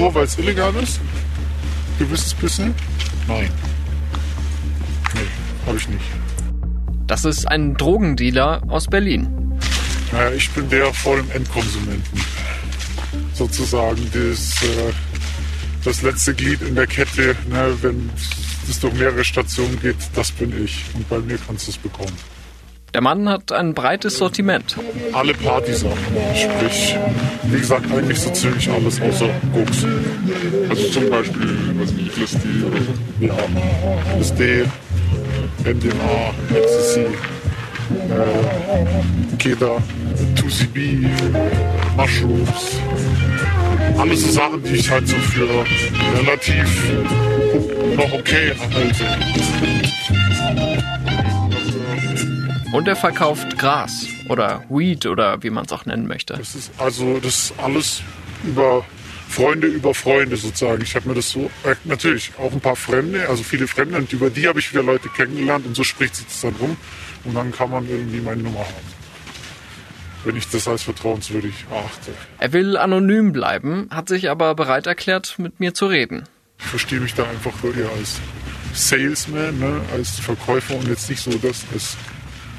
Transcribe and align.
Nur 0.00 0.14
weil 0.14 0.24
es 0.24 0.38
illegal 0.38 0.74
ist? 0.76 0.98
Gewisses 1.98 2.32
bisschen? 2.32 2.74
Nein. 3.28 3.50
Nee, 5.14 5.20
habe 5.66 5.76
ich 5.76 5.88
nicht. 5.88 6.04
Das 7.06 7.26
ist 7.26 7.46
ein 7.46 7.74
Drogendealer 7.74 8.62
aus 8.68 8.86
Berlin. 8.86 9.58
Naja, 10.10 10.30
ich 10.30 10.48
bin 10.50 10.70
der 10.70 10.92
vor 10.94 11.16
dem 11.16 11.30
Endkonsumenten. 11.32 12.24
Sozusagen 13.34 14.10
das, 14.14 14.62
äh, 14.62 14.92
das 15.84 16.00
letzte 16.00 16.34
Glied 16.34 16.62
in 16.62 16.76
der 16.76 16.86
Kette. 16.86 17.36
Ne, 17.50 17.76
wenn 17.82 18.10
es 18.68 18.80
durch 18.80 18.94
mehrere 18.94 19.24
Stationen 19.24 19.78
geht, 19.80 19.96
das 20.14 20.32
bin 20.32 20.64
ich. 20.64 20.82
Und 20.94 21.06
bei 21.10 21.18
mir 21.18 21.38
kannst 21.46 21.66
du 21.66 21.72
es 21.72 21.76
bekommen. 21.76 22.16
Der 22.92 23.00
Mann 23.00 23.28
hat 23.28 23.52
ein 23.52 23.72
breites 23.72 24.18
Sortiment. 24.18 24.76
Alle 25.12 25.32
Partysachen. 25.34 25.96
Sprich, 26.34 26.96
wie 27.44 27.60
gesagt, 27.60 27.86
eigentlich 27.92 28.18
so 28.18 28.30
ziemlich 28.30 28.68
alles 28.68 29.00
außer 29.00 29.28
Koks. 29.52 29.86
Also 30.68 30.88
zum 30.88 31.08
Beispiel, 31.10 31.56
was 31.78 31.92
nicht, 31.92 32.16
LSD 32.16 32.40
oder 32.66 32.82
so. 32.82 32.92
Ja, 33.24 33.34
LSD, 34.18 34.64
MDMA, 35.64 36.34
Ecstasy, 36.54 37.00
äh, 37.00 37.06
Keda, 39.38 39.76
2CB, 40.36 41.06
Mushrooms. 41.96 42.80
Alles 43.98 44.22
so 44.24 44.32
Sachen, 44.32 44.62
die 44.64 44.74
ich 44.76 44.90
halt 44.90 45.06
so 45.06 45.14
für 45.16 45.48
relativ 46.18 46.90
noch 47.96 48.12
okay 48.12 48.52
halte. 48.58 49.04
Und 52.72 52.86
er 52.86 52.94
verkauft 52.94 53.58
Gras 53.58 54.06
oder 54.28 54.64
Weed 54.68 55.06
oder 55.06 55.42
wie 55.42 55.50
man 55.50 55.64
es 55.64 55.72
auch 55.72 55.86
nennen 55.86 56.06
möchte. 56.06 56.34
Das 56.34 56.54
ist 56.54 56.70
also 56.78 57.18
das 57.18 57.50
ist 57.50 57.54
alles 57.58 58.02
über 58.44 58.84
Freunde 59.28 59.66
über 59.66 59.92
Freunde 59.92 60.36
sozusagen. 60.36 60.82
Ich 60.82 60.94
habe 60.94 61.08
mir 61.08 61.14
das 61.14 61.30
so, 61.30 61.50
äh, 61.64 61.74
natürlich 61.84 62.32
auch 62.38 62.52
ein 62.52 62.60
paar 62.60 62.76
Fremde, 62.76 63.28
also 63.28 63.42
viele 63.42 63.66
Fremde 63.66 63.96
und 63.96 64.12
über 64.12 64.30
die 64.30 64.46
habe 64.46 64.60
ich 64.60 64.72
wieder 64.72 64.82
Leute 64.82 65.08
kennengelernt 65.08 65.66
und 65.66 65.74
so 65.74 65.84
spricht 65.84 66.16
sich 66.16 66.26
das 66.26 66.40
dann 66.40 66.54
rum 66.56 66.76
und 67.24 67.34
dann 67.34 67.52
kann 67.52 67.70
man 67.70 67.88
irgendwie 67.88 68.20
meine 68.20 68.42
Nummer 68.42 68.60
haben. 68.60 69.00
Wenn 70.24 70.36
ich 70.36 70.48
das 70.48 70.68
als 70.68 70.82
vertrauenswürdig 70.82 71.64
erachte. 71.70 72.12
Er 72.38 72.52
will 72.52 72.76
anonym 72.76 73.32
bleiben, 73.32 73.88
hat 73.90 74.08
sich 74.08 74.30
aber 74.30 74.54
bereit 74.54 74.86
erklärt, 74.86 75.38
mit 75.38 75.58
mir 75.60 75.74
zu 75.74 75.86
reden. 75.86 76.24
Ich 76.58 76.66
verstehe 76.66 77.00
mich 77.00 77.14
da 77.14 77.24
einfach 77.24 77.52
eher 77.64 77.88
als 77.96 78.20
Salesman, 78.74 79.58
ne, 79.58 79.80
als 79.92 80.18
Verkäufer 80.20 80.76
und 80.76 80.88
jetzt 80.88 81.08
nicht 81.08 81.22
so 81.22 81.30
das 81.30 81.64
als, 81.72 81.96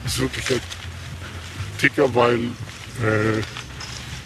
als 0.03 0.19
wirklicher 0.19 0.55
Ticker, 1.79 2.13
weil 2.13 2.35
äh, 2.35 3.41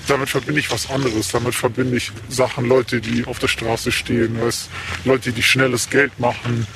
damit 0.08 0.30
verbinde 0.30 0.60
ich 0.60 0.72
was 0.72 0.90
anderes. 0.90 1.30
Damit 1.30 1.56
verbinde 1.56 1.98
ich 1.98 2.12
Sachen, 2.30 2.66
Leute, 2.66 3.02
die 3.02 3.26
auf 3.26 3.40
der 3.40 3.48
Straße 3.48 3.92
stehen, 3.92 4.40
weißt, 4.42 4.70
Leute, 5.06 5.32
die 5.32 5.44
schnelles 5.44 5.90
Geld 5.90 6.20
machen, 6.20 6.68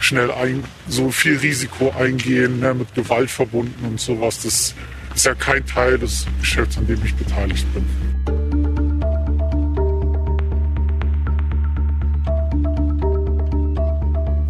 schnell 0.00 0.30
ein, 0.30 0.64
so 0.88 1.10
viel 1.10 1.38
Risiko 1.38 1.92
eingehen, 1.98 2.60
ne, 2.60 2.74
mit 2.74 2.94
Gewalt 2.94 3.30
verbunden 3.30 3.84
und 3.84 4.00
sowas. 4.00 4.42
Das 4.42 4.74
ist 5.14 5.24
ja 5.24 5.34
kein 5.34 5.64
Teil 5.66 5.98
des 5.98 6.26
Geschäfts, 6.40 6.76
an 6.76 6.86
dem 6.86 7.02
ich 7.04 7.14
beteiligt 7.14 7.66
bin. 7.72 8.05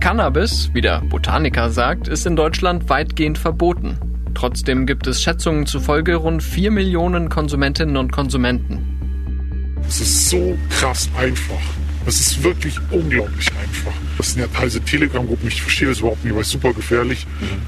Cannabis, 0.07 0.71
wie 0.73 0.83
der 0.83 1.01
Botaniker 1.01 1.69
sagt, 1.71 2.07
ist 2.07 2.27
in 2.27 2.37
Deutschland 2.37 2.89
weitgehend 2.89 3.39
verboten. 3.39 3.99
Trotzdem 4.35 4.87
gibt 4.87 5.09
es 5.09 5.21
Schätzungen 5.21 5.67
zufolge 5.67 6.15
rund 6.15 6.45
4 6.45 6.71
Millionen 6.71 7.29
Konsumentinnen 7.29 7.97
und 7.97 8.13
Konsumenten. 8.13 9.75
Es 9.89 10.01
ist 10.01 10.31
so 10.31 10.57
krass 10.71 11.11
einfach. 11.19 11.59
Es 12.07 12.21
ist 12.21 12.45
wirklich 12.45 12.79
unglaublich 12.93 13.51
einfach. 13.61 13.91
Das 14.17 14.33
sind 14.33 14.43
ja 14.43 14.47
teilweise 14.47 14.81
Telegram-Gruppen, 14.81 15.49
ich 15.49 15.61
verstehe 15.61 15.89
das 15.89 15.99
überhaupt 15.99 16.25
nicht, 16.25 16.35
weil 16.37 16.43
es 16.43 16.51
super 16.51 16.73
gefährlich. 16.73 17.27
Mhm. 17.41 17.63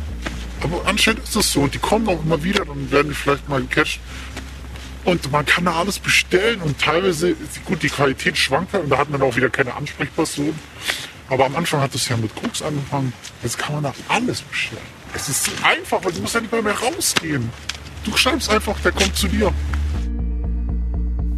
Aber 0.62 0.88
anscheinend 0.88 1.24
ist 1.24 1.34
das 1.34 1.50
so 1.50 1.62
und 1.62 1.74
die 1.74 1.80
kommen 1.80 2.06
auch 2.06 2.24
immer 2.24 2.44
wieder, 2.44 2.64
dann 2.64 2.88
werden 2.92 3.08
die 3.08 3.16
vielleicht 3.16 3.48
mal 3.48 3.62
gecatcht. 3.62 3.98
Und 5.04 5.32
man 5.32 5.44
kann 5.44 5.64
da 5.64 5.72
alles 5.72 5.98
bestellen 5.98 6.60
und 6.60 6.78
teilweise, 6.78 7.34
gut, 7.64 7.82
die 7.82 7.88
Qualität 7.88 8.38
schwankt 8.38 8.74
halt 8.74 8.84
und 8.84 8.90
da 8.90 8.98
hat 8.98 9.10
man 9.10 9.22
auch 9.22 9.34
wieder 9.34 9.50
keine 9.50 9.74
Ansprechperson. 9.74 10.54
Aber 11.30 11.46
am 11.46 11.56
Anfang 11.56 11.80
hat 11.80 11.94
es 11.94 12.08
ja 12.08 12.16
mit 12.16 12.34
Koks 12.34 12.62
angefangen. 12.62 13.12
Jetzt 13.42 13.58
kann 13.58 13.74
man 13.74 13.84
da 13.84 13.94
alles 14.08 14.40
bestellen. 14.42 14.80
Es 15.14 15.28
ist 15.28 15.50
einfach, 15.62 16.02
weil 16.04 16.12
du 16.12 16.20
musst 16.20 16.34
ja 16.34 16.40
nicht 16.40 16.52
mal 16.52 16.62
mehr 16.62 16.78
rausgehen. 16.78 17.50
Du 18.04 18.16
schreibst 18.16 18.50
einfach, 18.50 18.78
der 18.80 18.92
kommt 18.92 19.14
zu 19.16 19.28
dir. 19.28 19.52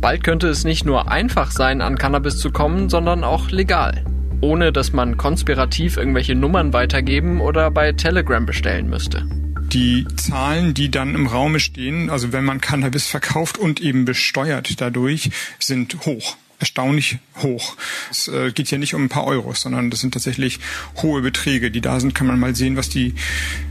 Bald 0.00 0.24
könnte 0.24 0.48
es 0.48 0.64
nicht 0.64 0.84
nur 0.84 1.10
einfach 1.10 1.50
sein, 1.50 1.80
an 1.80 1.98
Cannabis 1.98 2.38
zu 2.38 2.50
kommen, 2.50 2.88
sondern 2.88 3.24
auch 3.24 3.50
legal. 3.50 4.04
Ohne 4.40 4.72
dass 4.72 4.92
man 4.92 5.16
konspirativ 5.16 5.96
irgendwelche 5.96 6.34
Nummern 6.34 6.72
weitergeben 6.72 7.40
oder 7.40 7.70
bei 7.70 7.92
Telegram 7.92 8.46
bestellen 8.46 8.88
müsste. 8.88 9.26
Die 9.72 10.06
Zahlen, 10.16 10.72
die 10.72 10.90
dann 10.90 11.14
im 11.14 11.26
Raume 11.26 11.60
stehen, 11.60 12.10
also 12.10 12.32
wenn 12.32 12.44
man 12.44 12.60
Cannabis 12.60 13.06
verkauft 13.06 13.58
und 13.58 13.80
eben 13.80 14.04
besteuert 14.04 14.80
dadurch, 14.80 15.30
sind 15.58 16.06
hoch 16.06 16.36
erstaunlich 16.60 17.18
hoch. 17.42 17.74
Es 18.10 18.28
äh, 18.28 18.52
geht 18.52 18.68
hier 18.68 18.78
nicht 18.78 18.94
um 18.94 19.04
ein 19.04 19.08
paar 19.08 19.26
Euros, 19.26 19.62
sondern 19.62 19.90
das 19.90 20.00
sind 20.00 20.14
tatsächlich 20.14 20.60
hohe 21.02 21.22
Beträge, 21.22 21.70
die 21.70 21.80
da 21.80 21.98
sind. 21.98 22.14
Kann 22.14 22.26
man 22.26 22.38
mal 22.38 22.54
sehen, 22.54 22.76
was 22.76 22.88
die 22.88 23.14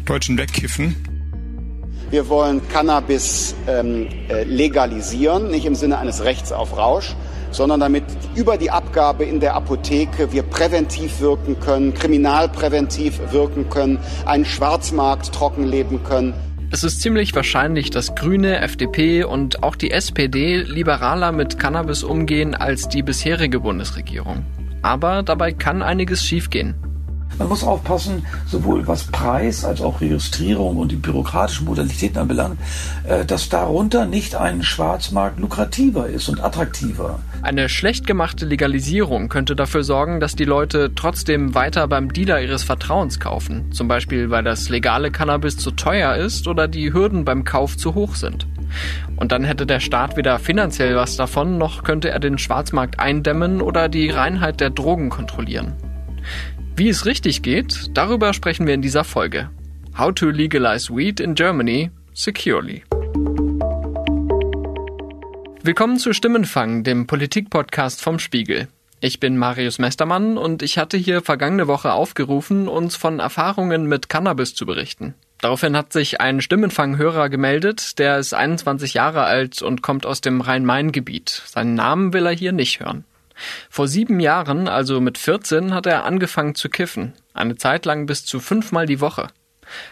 Deutschen 0.06 0.38
wegkiffen. 0.38 0.96
Wir 2.10 2.28
wollen 2.28 2.68
Cannabis 2.70 3.54
ähm, 3.68 4.08
äh, 4.30 4.44
legalisieren, 4.44 5.52
nicht 5.52 5.66
im 5.66 5.76
Sinne 5.76 6.00
eines 6.00 6.24
Rechts 6.24 6.52
auf 6.52 6.76
Rausch, 6.76 7.16
sondern 7.52 7.80
damit 7.80 8.04
über 8.34 8.58
die 8.58 8.72
Abgabe 8.72 9.26
in 9.26 9.40
der 9.40 9.54
Apotheke 9.54 10.32
wir 10.32 10.42
präventiv 10.42 11.20
wirken 11.20 11.60
können, 11.60 11.94
kriminalpräventiv 11.94 13.20
wirken 13.32 13.70
können, 13.70 14.00
einen 14.26 14.46
Schwarzmarkt 14.46 15.32
trockenleben 15.34 16.04
können. 16.04 16.34
Es 16.72 16.84
ist 16.84 17.02
ziemlich 17.02 17.34
wahrscheinlich, 17.34 17.90
dass 17.90 18.14
Grüne, 18.14 18.60
FDP 18.60 19.24
und 19.24 19.64
auch 19.64 19.76
die 19.76 19.90
SPD 19.90 20.58
liberaler 20.58 21.32
mit 21.32 21.58
Cannabis 21.58 22.04
umgehen 22.04 22.54
als 22.54 22.88
die 22.88 23.02
bisherige 23.02 23.60
Bundesregierung. 23.60 24.46
Aber 24.84 25.24
dabei 25.24 25.52
kann 25.52 25.82
einiges 25.82 26.24
schiefgehen. 26.24 26.76
Man 27.40 27.48
muss 27.48 27.64
aufpassen, 27.64 28.26
sowohl 28.46 28.86
was 28.86 29.06
Preis 29.06 29.64
als 29.64 29.82
auch 29.82 30.02
Registrierung 30.02 30.76
und 30.76 30.92
die 30.92 30.98
bürokratischen 30.98 31.66
Modalitäten 31.66 32.18
anbelangt, 32.18 32.60
äh, 33.06 33.24
dass 33.24 33.48
darunter 33.48 34.06
nicht 34.06 34.36
ein 34.36 34.62
Schwarzmarkt 34.62 35.40
lukrativer 35.40 36.08
ist 36.08 36.28
und 36.28 36.44
attraktiver. 36.44 37.20
Eine 37.42 37.70
schlecht 37.70 38.06
gemachte 38.06 38.46
Legalisierung 38.46 39.30
könnte 39.30 39.56
dafür 39.56 39.84
sorgen, 39.84 40.20
dass 40.20 40.36
die 40.36 40.44
Leute 40.44 40.92
trotzdem 40.94 41.56
weiter 41.56 41.88
beim 41.88 42.12
Dealer 42.12 42.42
ihres 42.42 42.64
Vertrauens 42.64 43.22
kaufen. 43.22 43.72
Zum 43.72 43.88
Beispiel, 43.88 44.30
weil 44.30 44.44
das 44.44 44.68
legale 44.68 45.10
Cannabis 45.10 45.56
zu 45.56 45.72
teuer 45.72 46.16
ist 46.16 46.46
oder 46.46 46.68
die 46.68 46.92
Hürden 46.92 47.24
beim 47.24 47.46
Kauf 47.46 47.78
zu 47.78 47.96
hoch 47.96 48.16
sind. 48.16 48.48
Und 49.16 49.32
dann 49.32 49.46
hätte 49.46 49.66
der 49.66 49.80
Staat 49.80 50.18
weder 50.18 50.40
finanziell 50.40 50.98
was 50.98 51.16
davon, 51.16 51.58
noch 51.58 51.84
könnte 51.84 52.10
er 52.10 52.20
den 52.20 52.38
Schwarzmarkt 52.38 53.00
eindämmen 53.00 53.62
oder 53.62 53.88
die 53.88 54.10
Reinheit 54.10 54.60
der 54.60 54.72
Drogen 54.72 55.10
kontrollieren. 55.10 55.74
Wie 56.80 56.88
es 56.88 57.06
richtig 57.06 57.42
geht, 57.42 57.90
darüber 57.94 58.32
sprechen 58.32 58.66
wir 58.66 58.74
in 58.74 58.82
dieser 58.82 59.04
Folge. 59.04 59.50
How 59.98 60.16
to 60.16 60.30
legalize 60.30 60.90
weed 60.90 61.20
in 61.20 61.36
Germany 61.36 61.92
securely. 62.14 62.86
Willkommen 65.62 65.98
zu 65.98 66.14
Stimmenfang, 66.14 66.86
dem 66.86 67.06
Politikpodcast 67.06 68.02
vom 68.02 68.18
Spiegel. 68.18 68.70
Ich 69.02 69.20
bin 69.20 69.38
Marius 69.38 69.78
Mestermann 69.78 70.38
und 70.38 70.64
ich 70.64 70.78
hatte 70.78 70.96
hier 70.96 71.22
vergangene 71.22 71.68
Woche 71.68 71.92
aufgerufen, 71.92 72.70
uns 72.70 72.96
von 72.96 73.20
Erfahrungen 73.20 73.86
mit 73.86 74.08
Cannabis 74.08 74.56
zu 74.56 74.66
berichten. 74.66 75.16
Daraufhin 75.42 75.76
hat 75.76 75.92
sich 75.92 76.22
ein 76.22 76.40
Stimmenfanghörer 76.40 77.28
gemeldet, 77.28 78.00
der 78.00 78.20
ist 78.20 78.34
21 78.34 78.94
Jahre 78.94 79.26
alt 79.26 79.62
und 79.62 79.82
kommt 79.82 80.06
aus 80.06 80.22
dem 80.22 80.40
Rhein-Main-Gebiet. 80.40 81.44
Seinen 81.46 81.76
Namen 81.76 82.14
will 82.14 82.26
er 82.26 82.32
hier 82.32 82.54
nicht 82.54 82.80
hören. 82.80 83.04
Vor 83.70 83.88
sieben 83.88 84.20
Jahren, 84.20 84.68
also 84.68 85.02
mit 85.02 85.18
14, 85.18 85.74
hat 85.74 85.86
er 85.86 86.06
angefangen 86.06 86.56
zu 86.56 86.70
kiffen. 86.70 87.14
Eine 87.34 87.56
Zeit 87.56 87.86
lang 87.86 88.06
bis 88.06 88.26
zu 88.26 88.40
fünfmal 88.40 88.86
die 88.86 89.02
Woche. 89.02 89.28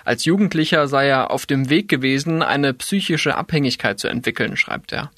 Als 0.04 0.26
Jugendlicher 0.26 0.88
sei 0.88 1.08
er 1.08 1.32
auf 1.32 1.46
dem 1.46 1.70
Weg 1.70 1.88
gewesen, 1.88 2.42
eine 2.42 2.74
psychische 2.74 3.36
Abhängigkeit 3.36 4.00
zu 4.00 4.08
entwickeln, 4.08 4.58
schreibt 4.58 4.92
er. 4.92 5.12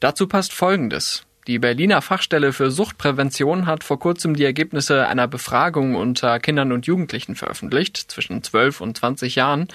Dazu 0.00 0.26
passt 0.26 0.52
Folgendes. 0.52 1.24
Die 1.46 1.58
Berliner 1.58 2.00
Fachstelle 2.00 2.54
für 2.54 2.70
Suchtprävention 2.70 3.66
hat 3.66 3.84
vor 3.84 3.98
kurzem 3.98 4.34
die 4.34 4.44
Ergebnisse 4.44 5.06
einer 5.06 5.28
Befragung 5.28 5.94
unter 5.94 6.40
Kindern 6.40 6.72
und 6.72 6.86
Jugendlichen 6.86 7.34
veröffentlicht, 7.34 7.98
zwischen 7.98 8.42
12 8.42 8.80
und 8.80 8.96
20 8.96 9.34
Jahren. 9.34 9.68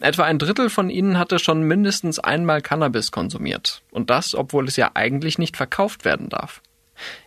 Etwa 0.00 0.24
ein 0.24 0.38
Drittel 0.38 0.68
von 0.68 0.90
ihnen 0.90 1.18
hatte 1.18 1.38
schon 1.38 1.62
mindestens 1.62 2.18
einmal 2.18 2.60
Cannabis 2.60 3.10
konsumiert. 3.10 3.80
Und 3.90 4.10
das, 4.10 4.34
obwohl 4.34 4.68
es 4.68 4.76
ja 4.76 4.90
eigentlich 4.92 5.38
nicht 5.38 5.56
verkauft 5.56 6.04
werden 6.04 6.28
darf. 6.28 6.60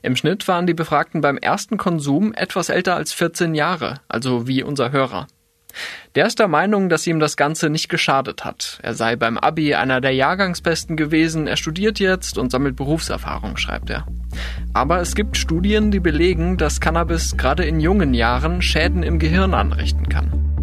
Im 0.01 0.15
Schnitt 0.15 0.47
waren 0.47 0.67
die 0.67 0.73
Befragten 0.73 1.21
beim 1.21 1.37
ersten 1.37 1.77
Konsum 1.77 2.33
etwas 2.33 2.69
älter 2.69 2.95
als 2.95 3.13
14 3.13 3.55
Jahre, 3.55 3.95
also 4.07 4.47
wie 4.47 4.63
unser 4.63 4.91
Hörer. 4.91 5.27
Der 6.15 6.25
ist 6.25 6.39
der 6.39 6.47
Meinung, 6.47 6.89
dass 6.89 7.05
ihm 7.05 7.19
das 7.19 7.37
Ganze 7.37 7.69
nicht 7.69 7.89
geschadet 7.89 8.45
hat. 8.45 8.79
Er 8.81 8.95
sei 8.95 9.15
beim 9.15 9.37
Abi 9.37 9.75
einer 9.75 10.01
der 10.01 10.13
Jahrgangsbesten 10.13 10.97
gewesen, 10.97 11.47
er 11.47 11.57
studiert 11.57 11.99
jetzt 11.99 12.37
und 12.37 12.51
sammelt 12.51 12.75
Berufserfahrung, 12.75 13.57
schreibt 13.57 13.89
er. 13.89 14.07
Aber 14.73 14.99
es 14.99 15.15
gibt 15.15 15.37
Studien, 15.37 15.91
die 15.91 15.99
belegen, 15.99 16.57
dass 16.57 16.81
Cannabis 16.81 17.37
gerade 17.37 17.65
in 17.65 17.79
jungen 17.79 18.13
Jahren 18.13 18.61
Schäden 18.61 19.03
im 19.03 19.19
Gehirn 19.19 19.53
anrichten 19.53 20.09
kann. 20.09 20.56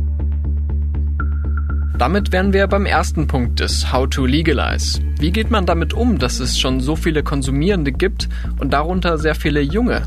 Damit 1.99 2.33
wären 2.33 2.53
wir 2.53 2.67
beim 2.67 2.87
ersten 2.87 3.29
Punkt 3.29 3.61
des 3.61 3.93
How 3.93 4.09
to 4.09 4.27
Legalize. 4.27 5.01
Wie 5.21 5.31
geht 5.31 5.51
man 5.51 5.65
damit 5.65 5.95
um, 5.95 6.19
dass 6.19 6.41
es 6.41 6.59
schon 6.59 6.81
so 6.81 6.97
viele 6.97 7.23
Konsumierende 7.23 7.93
gibt 7.93 8.29
und 8.59 8.73
darunter 8.73 9.17
sehr 9.17 9.37
viele 9.37 9.61
Junge? 9.61 10.03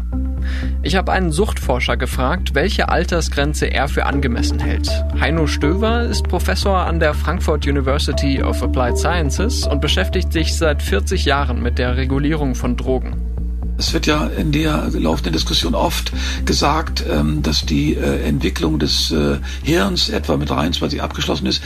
Ich 0.84 0.98
habe 0.98 1.14
einen 1.14 1.32
Suchtforscher 1.32 1.96
gefragt, 1.96 2.56
welche 2.56 2.90
Altersgrenze 2.90 3.68
er 3.68 3.88
für 3.88 4.06
angemessen 4.06 4.60
hält. 4.60 4.90
Heino 5.20 5.48
Stöver 5.48 6.04
ist 6.04 6.28
Professor 6.28 6.78
an 6.78 7.00
der 7.00 7.14
Frankfurt 7.14 7.66
University 7.66 8.44
of 8.44 8.62
Applied 8.62 8.98
Sciences 8.98 9.66
und 9.66 9.80
beschäftigt 9.80 10.34
sich 10.34 10.58
seit 10.58 10.82
40 10.82 11.24
Jahren 11.24 11.62
mit 11.62 11.80
der 11.80 11.96
Regulierung 11.96 12.56
von 12.56 12.76
Drogen. 12.76 13.37
Es 13.80 13.94
wird 13.94 14.08
ja 14.08 14.26
in 14.26 14.52
der 14.52 14.90
laufenden 14.92 15.34
Diskussion 15.34 15.76
oft 15.76 16.12
gesagt, 16.46 17.04
ähm, 17.08 17.44
dass 17.44 17.64
die 17.64 17.94
äh, 17.94 18.24
Entwicklung 18.24 18.80
des 18.80 19.12
äh, 19.12 19.38
Hirns 19.62 20.10
etwa 20.10 20.36
mit 20.36 20.50
23 20.50 21.02
abgeschlossen 21.02 21.46
ist. 21.46 21.62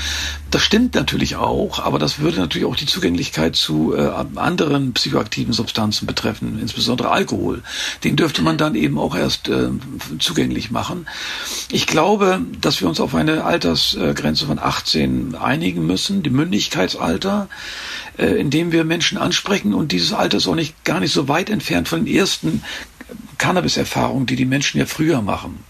Das 0.50 0.62
stimmt 0.62 0.94
natürlich 0.96 1.38
auch, 1.38 1.80
aber 1.80 2.00
das 2.00 2.20
würde 2.20 2.40
natürlich 2.40 2.68
auch 2.68 2.76
die 2.76 2.86
Zugänglichkeit 2.86 3.56
zu 3.56 3.96
äh, 3.96 4.12
anderen 4.36 4.92
psychoaktiven 4.92 5.54
Substanzen 5.54 6.06
betreffen, 6.06 6.60
insbesondere 6.62 7.12
Alkohol. 7.12 7.62
Den 8.04 8.18
dürfte 8.18 8.42
man 8.42 8.58
dann 8.58 8.76
eben 8.76 9.00
auch 9.00 9.16
erst 9.16 9.50
zugänglich 10.20 10.72
machen. 10.72 11.08
Ich 11.72 11.88
glaube, 11.88 12.42
dass 12.60 12.82
wir 12.82 12.90
uns 12.90 13.00
auf 13.00 13.16
eine 13.16 13.44
Altersgrenze 13.44 14.46
von 14.46 14.60
18 14.60 15.36
einigen 15.36 15.86
müssen, 15.86 16.24
die 16.24 16.30
Mündigkeitsalter. 16.30 17.48
Indem 18.18 18.72
wir 18.72 18.84
Menschen 18.84 19.18
ansprechen 19.18 19.74
und 19.74 19.92
dieses 19.94 20.14
Alter 20.14 20.38
ist 20.38 20.48
auch 20.48 20.56
nicht 20.56 20.84
gar 20.84 21.00
nicht 21.00 21.14
so 21.14 21.28
weit 21.28 21.50
entfernt 21.50 21.88
von 21.88 22.01
den 22.06 22.16
ersten 22.16 22.64
Cannabis-Erfahrungen, 23.38 24.26
die 24.26 24.36
die 24.36 24.46
Menschen 24.46 24.80
ja 24.80 24.86
früher 24.86 25.22
machen. 25.22 25.64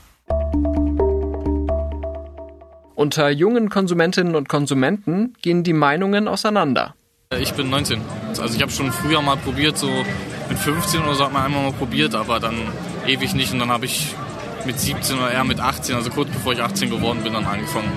Unter 2.95 3.29
jungen 3.29 3.69
Konsumentinnen 3.69 4.35
und 4.35 4.47
Konsumenten 4.47 5.33
gehen 5.41 5.63
die 5.63 5.73
Meinungen 5.73 6.27
auseinander. 6.27 6.95
Ich 7.39 7.53
bin 7.53 7.69
19. 7.69 8.01
Also 8.39 8.55
ich 8.55 8.61
habe 8.61 8.71
schon 8.71 8.91
früher 8.91 9.21
mal 9.21 9.37
probiert, 9.37 9.77
so 9.77 9.89
mit 10.49 10.59
15 10.59 11.01
oder 11.01 11.15
so 11.15 11.25
hat 11.25 11.33
man 11.33 11.45
einmal 11.45 11.63
mal 11.63 11.73
probiert, 11.73 12.13
aber 12.13 12.39
dann 12.39 12.55
ewig 13.07 13.33
nicht 13.33 13.53
und 13.53 13.59
dann 13.59 13.69
habe 13.69 13.85
ich 13.85 14.13
mit 14.65 14.79
17 14.79 15.17
oder 15.17 15.31
eher 15.31 15.43
mit 15.43 15.59
18, 15.59 15.95
also 15.95 16.09
kurz 16.09 16.29
bevor 16.29 16.53
ich 16.53 16.61
18 16.61 16.89
geworden 16.89 17.23
bin, 17.23 17.33
dann 17.33 17.45
angefangen 17.45 17.91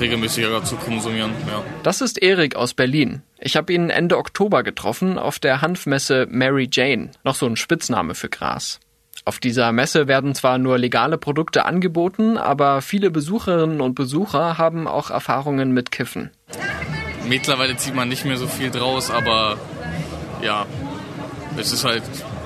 regelmäßiger 0.00 0.64
zu 0.64 0.76
konsumieren. 0.76 1.32
Ja. 1.46 1.62
Das 1.82 2.00
ist 2.00 2.22
Erik 2.22 2.56
aus 2.56 2.74
Berlin. 2.74 3.22
Ich 3.38 3.56
habe 3.56 3.72
ihn 3.72 3.90
Ende 3.90 4.18
Oktober 4.18 4.62
getroffen 4.62 5.18
auf 5.18 5.38
der 5.38 5.60
Hanfmesse 5.60 6.26
Mary 6.30 6.68
Jane, 6.70 7.10
noch 7.24 7.34
so 7.34 7.46
ein 7.46 7.56
Spitzname 7.56 8.14
für 8.14 8.28
Gras. 8.28 8.80
Auf 9.26 9.38
dieser 9.38 9.72
Messe 9.72 10.06
werden 10.06 10.34
zwar 10.34 10.58
nur 10.58 10.76
legale 10.76 11.16
Produkte 11.16 11.64
angeboten, 11.64 12.36
aber 12.36 12.82
viele 12.82 13.10
Besucherinnen 13.10 13.80
und 13.80 13.94
Besucher 13.94 14.58
haben 14.58 14.86
auch 14.86 15.10
Erfahrungen 15.10 15.72
mit 15.72 15.90
Kiffen. 15.90 16.30
Mittlerweile 17.26 17.76
zieht 17.76 17.94
man 17.94 18.08
nicht 18.08 18.26
mehr 18.26 18.36
so 18.36 18.46
viel 18.46 18.70
draus, 18.70 19.10
aber 19.10 19.56
ja, 20.42 20.66
es 21.56 21.72
ist 21.72 21.84
halt 21.84 22.02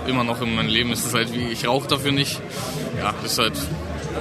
immer 0.07 0.23
noch 0.23 0.41
in 0.41 0.55
meinem 0.55 0.69
Leben. 0.69 0.93
Es 0.93 1.05
ist 1.05 1.15
halt 1.15 1.33
wie, 1.33 1.49
ich 1.49 1.67
rauche 1.67 1.89
dafür 1.89 2.13
nicht. 2.13 2.41
Ja, 2.99 3.13
es 3.25 3.33
ist 3.33 3.39
halt 3.39 3.55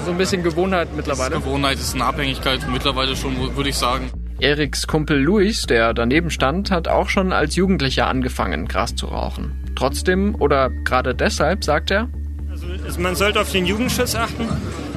so 0.06 0.12
ein 0.12 0.18
bisschen 0.18 0.44
Gewohnheit 0.44 0.90
mittlerweile. 0.96 1.36
Ist 1.36 1.44
Gewohnheit 1.44 1.78
ist 1.78 1.96
eine 1.96 2.06
Abhängigkeit 2.06 2.62
mittlerweile 2.72 3.16
schon, 3.16 3.56
würde 3.56 3.70
ich 3.70 3.76
sagen. 3.76 4.12
Eriks 4.40 4.86
Kumpel 4.86 5.18
Luis, 5.18 5.64
der 5.64 5.94
daneben 5.94 6.30
stand, 6.30 6.70
hat 6.70 6.88
auch 6.88 7.10
schon 7.10 7.34
als 7.34 7.56
Jugendlicher 7.56 8.08
angefangen, 8.08 8.68
Gras 8.68 8.96
zu 8.96 9.08
rauchen. 9.08 9.54
Trotzdem 9.76 10.36
oder 10.40 10.70
gerade 10.70 11.16
deshalb, 11.16 11.64
sagt 11.64 11.92
er, 11.92 12.08
also 12.86 13.02
man 13.02 13.16
sollte 13.16 13.42
auf 13.42 13.52
den 13.52 13.66
Jugendschutz 13.66 14.16
achten. 14.16 14.48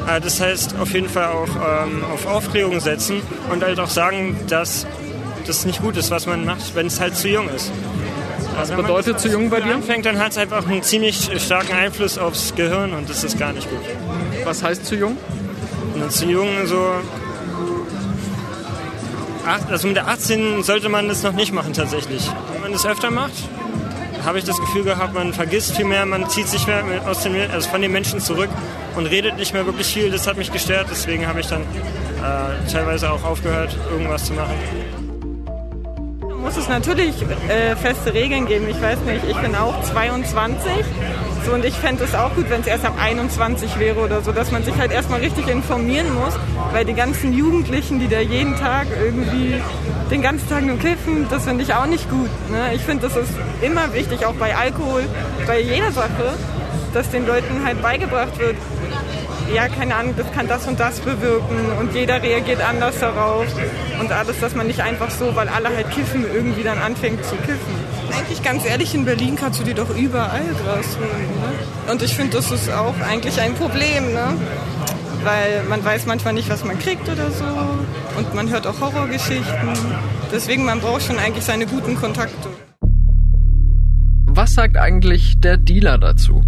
Äh, 0.07 0.21
das 0.21 0.41
heißt 0.41 0.77
auf 0.79 0.93
jeden 0.93 1.09
Fall 1.09 1.27
auch 1.27 1.49
ähm, 1.49 2.05
auf 2.13 2.27
Aufklärung 2.27 2.81
setzen 2.81 3.21
und 3.53 3.63
halt 3.63 3.79
auch 3.81 3.89
sagen, 3.89 4.37
dass 4.49 4.87
das 5.47 5.67
nicht 5.67 5.83
gut 5.83 5.97
ist, 5.97 6.11
was 6.11 6.27
man 6.27 6.45
macht, 6.45 6.75
wenn 6.75 6.87
es 6.87 7.01
halt 7.01 7.17
zu 7.17 7.29
jung 7.29 7.49
ist. 7.49 7.73
Was 8.57 8.71
bedeutet 8.71 9.21
zu 9.21 9.29
jung 9.29 9.49
bei 9.49 9.61
dir? 9.61 9.75
Anfängt, 9.75 10.07
dann 10.07 10.19
hat 10.19 10.33
es 10.33 10.39
einfach 10.39 10.67
einen 10.69 10.83
ziemlich 10.83 11.31
starken 11.39 11.73
Einfluss 11.73 12.19
aufs 12.19 12.55
Gehirn 12.55 12.93
und 12.93 13.09
das 13.09 13.25
ist 13.25 13.39
gar 13.39 13.53
nicht 13.53 13.69
gut. 13.71 13.81
Was 14.45 14.63
heißt 14.63 14.87
zu 14.87 14.97
jung? 14.97 15.17
Und 15.95 16.13
zu 16.13 16.27
jung 16.27 16.49
so. 16.67 16.95
Also 19.69 19.89
mit 19.89 19.99
18 19.99 20.63
sollte 20.63 20.89
man 20.89 21.09
das 21.09 21.23
noch 21.23 21.33
nicht 21.33 21.53
machen 21.53 21.73
tatsächlich. 21.73 22.31
Wenn 22.53 22.63
man 22.63 22.73
das 22.73 22.87
öfter 22.87 23.11
macht, 23.11 23.33
habe 24.25 24.39
ich 24.39 24.45
das 24.45 24.59
Gefühl 24.59 24.85
gehabt, 24.85 25.15
man 25.15 25.33
vergisst 25.33 25.77
viel 25.77 25.87
mehr, 25.87 26.05
man 26.07 26.29
zieht 26.29 26.47
sich 26.47 26.67
mehr 26.67 26.85
aus 27.07 27.23
den, 27.23 27.35
also 27.51 27.69
von 27.69 27.81
den 27.81 27.91
Menschen 27.91 28.21
zurück 28.21 28.51
und 28.97 29.07
redet 29.07 29.37
nicht 29.37 29.55
mehr 29.55 29.65
wirklich 29.67 29.87
viel. 29.87 30.11
Das 30.11 30.27
hat 30.27 30.37
mich 30.37 30.53
gestört, 30.53 30.89
deswegen 30.91 31.27
habe 31.27 31.41
ich 31.41 31.47
dann 31.47 31.63
äh, 31.63 32.71
teilweise 32.71 33.11
auch 33.11 33.25
aufgehört, 33.25 33.77
irgendwas 33.91 34.27
zu 34.27 34.35
machen 34.35 34.55
muss 36.41 36.57
es 36.57 36.69
natürlich 36.69 37.15
äh, 37.49 37.77
feste 37.77 38.13
Regeln 38.13 38.47
geben. 38.47 38.69
Ich 38.69 38.81
weiß 38.81 38.99
nicht, 39.01 39.25
ich 39.29 39.37
bin 39.37 39.55
auch 39.55 39.81
22 39.83 40.73
so, 41.45 41.53
und 41.53 41.65
ich 41.65 41.75
fände 41.75 42.05
es 42.05 42.15
auch 42.15 42.35
gut, 42.35 42.51
wenn 42.51 42.61
es 42.61 42.67
erst 42.67 42.85
ab 42.85 42.95
21 43.01 43.79
wäre 43.79 44.01
oder 44.01 44.21
so, 44.21 44.33
dass 44.33 44.51
man 44.51 44.63
sich 44.65 44.77
halt 44.77 44.93
erstmal 44.93 45.21
richtig 45.21 45.49
informieren 45.49 46.13
muss, 46.15 46.35
weil 46.73 46.85
die 46.85 46.95
ganzen 46.95 47.33
Jugendlichen, 47.33 47.99
die 47.99 48.09
da 48.09 48.21
jeden 48.21 48.57
Tag 48.57 48.89
irgendwie 49.03 49.61
den 50.11 50.23
ganzen 50.23 50.49
Tag 50.49 50.65
nur 50.65 50.79
kiffen, 50.79 51.27
das 51.31 51.45
finde 51.45 51.63
ich 51.63 51.75
auch 51.75 51.87
nicht 51.87 52.11
gut. 52.11 52.31
Ne? 52.51 52.75
Ich 52.75 52.83
finde, 52.83 53.09
das 53.09 53.17
ist 53.17 53.33
immer 53.63 53.93
wichtig, 53.95 54.27
auch 54.27 54.35
bei 54.35 54.57
Alkohol, 54.57 55.05
bei 55.47 55.61
jeder 55.61 55.93
Sache, 55.93 56.35
dass 56.93 57.11
den 57.11 57.27
Leuten 57.27 57.65
halt 57.65 57.81
beigebracht 57.83 58.39
wird, 58.39 58.57
ja, 59.55 59.69
keine 59.69 59.97
Ahnung, 59.97 60.15
das 60.17 60.31
kann 60.33 60.47
das 60.47 60.67
und 60.67 60.79
das 60.79 61.01
bewirken 61.01 61.73
und 61.79 61.95
jeder 61.95 62.23
reagiert 62.23 62.61
anders 62.63 62.99
darauf 63.01 63.47
und 64.01 64.13
alles, 64.13 64.39
dass 64.41 64.55
man 64.55 64.67
nicht 64.67 64.81
einfach 64.81 65.11
so, 65.11 65.35
weil 65.35 65.49
alle 65.49 65.69
halt 65.75 65.91
kiffen, 65.91 66.25
irgendwie 66.33 66.63
dann 66.63 66.79
anfängt 66.79 67.25
zu 67.25 67.35
kiffen. 67.37 67.80
Eigentlich 68.13 68.43
ganz 68.43 68.65
ehrlich, 68.65 68.95
in 68.95 69.05
Berlin 69.05 69.37
kannst 69.37 69.61
du 69.61 69.65
dir 69.65 69.75
doch 69.75 69.91
überall 69.97 70.43
Gras 70.65 70.97
holen. 70.97 71.29
Ne? 71.87 71.93
Und 71.93 72.03
ich 72.03 72.15
finde, 72.15 72.37
das 72.37 72.51
ist 72.51 72.71
auch 72.71 72.95
eigentlich 73.01 73.41
ein 73.41 73.55
Problem, 73.55 74.13
ne? 74.13 74.35
weil 75.25 75.63
man 75.69 75.85
weiß 75.85 76.07
manchmal 76.07 76.35
nicht, 76.35 76.49
was 76.49 76.65
man 76.65 76.79
kriegt 76.79 77.09
oder 77.09 77.31
so 77.31 77.45
und 78.17 78.35
man 78.35 78.49
hört 78.51 78.67
auch 78.67 78.81
Horrorgeschichten. 78.81 79.69
Deswegen, 80.33 80.65
man 80.65 80.81
braucht 80.81 81.03
schon 81.03 81.19
eigentlich 81.19 81.45
seine 81.45 81.67
guten 81.67 81.97
Kontakte. 81.97 82.49
Was 84.27 84.53
sagt 84.53 84.77
eigentlich 84.77 85.41
der 85.41 85.57
Dealer 85.57 85.99
dazu? 85.99 86.43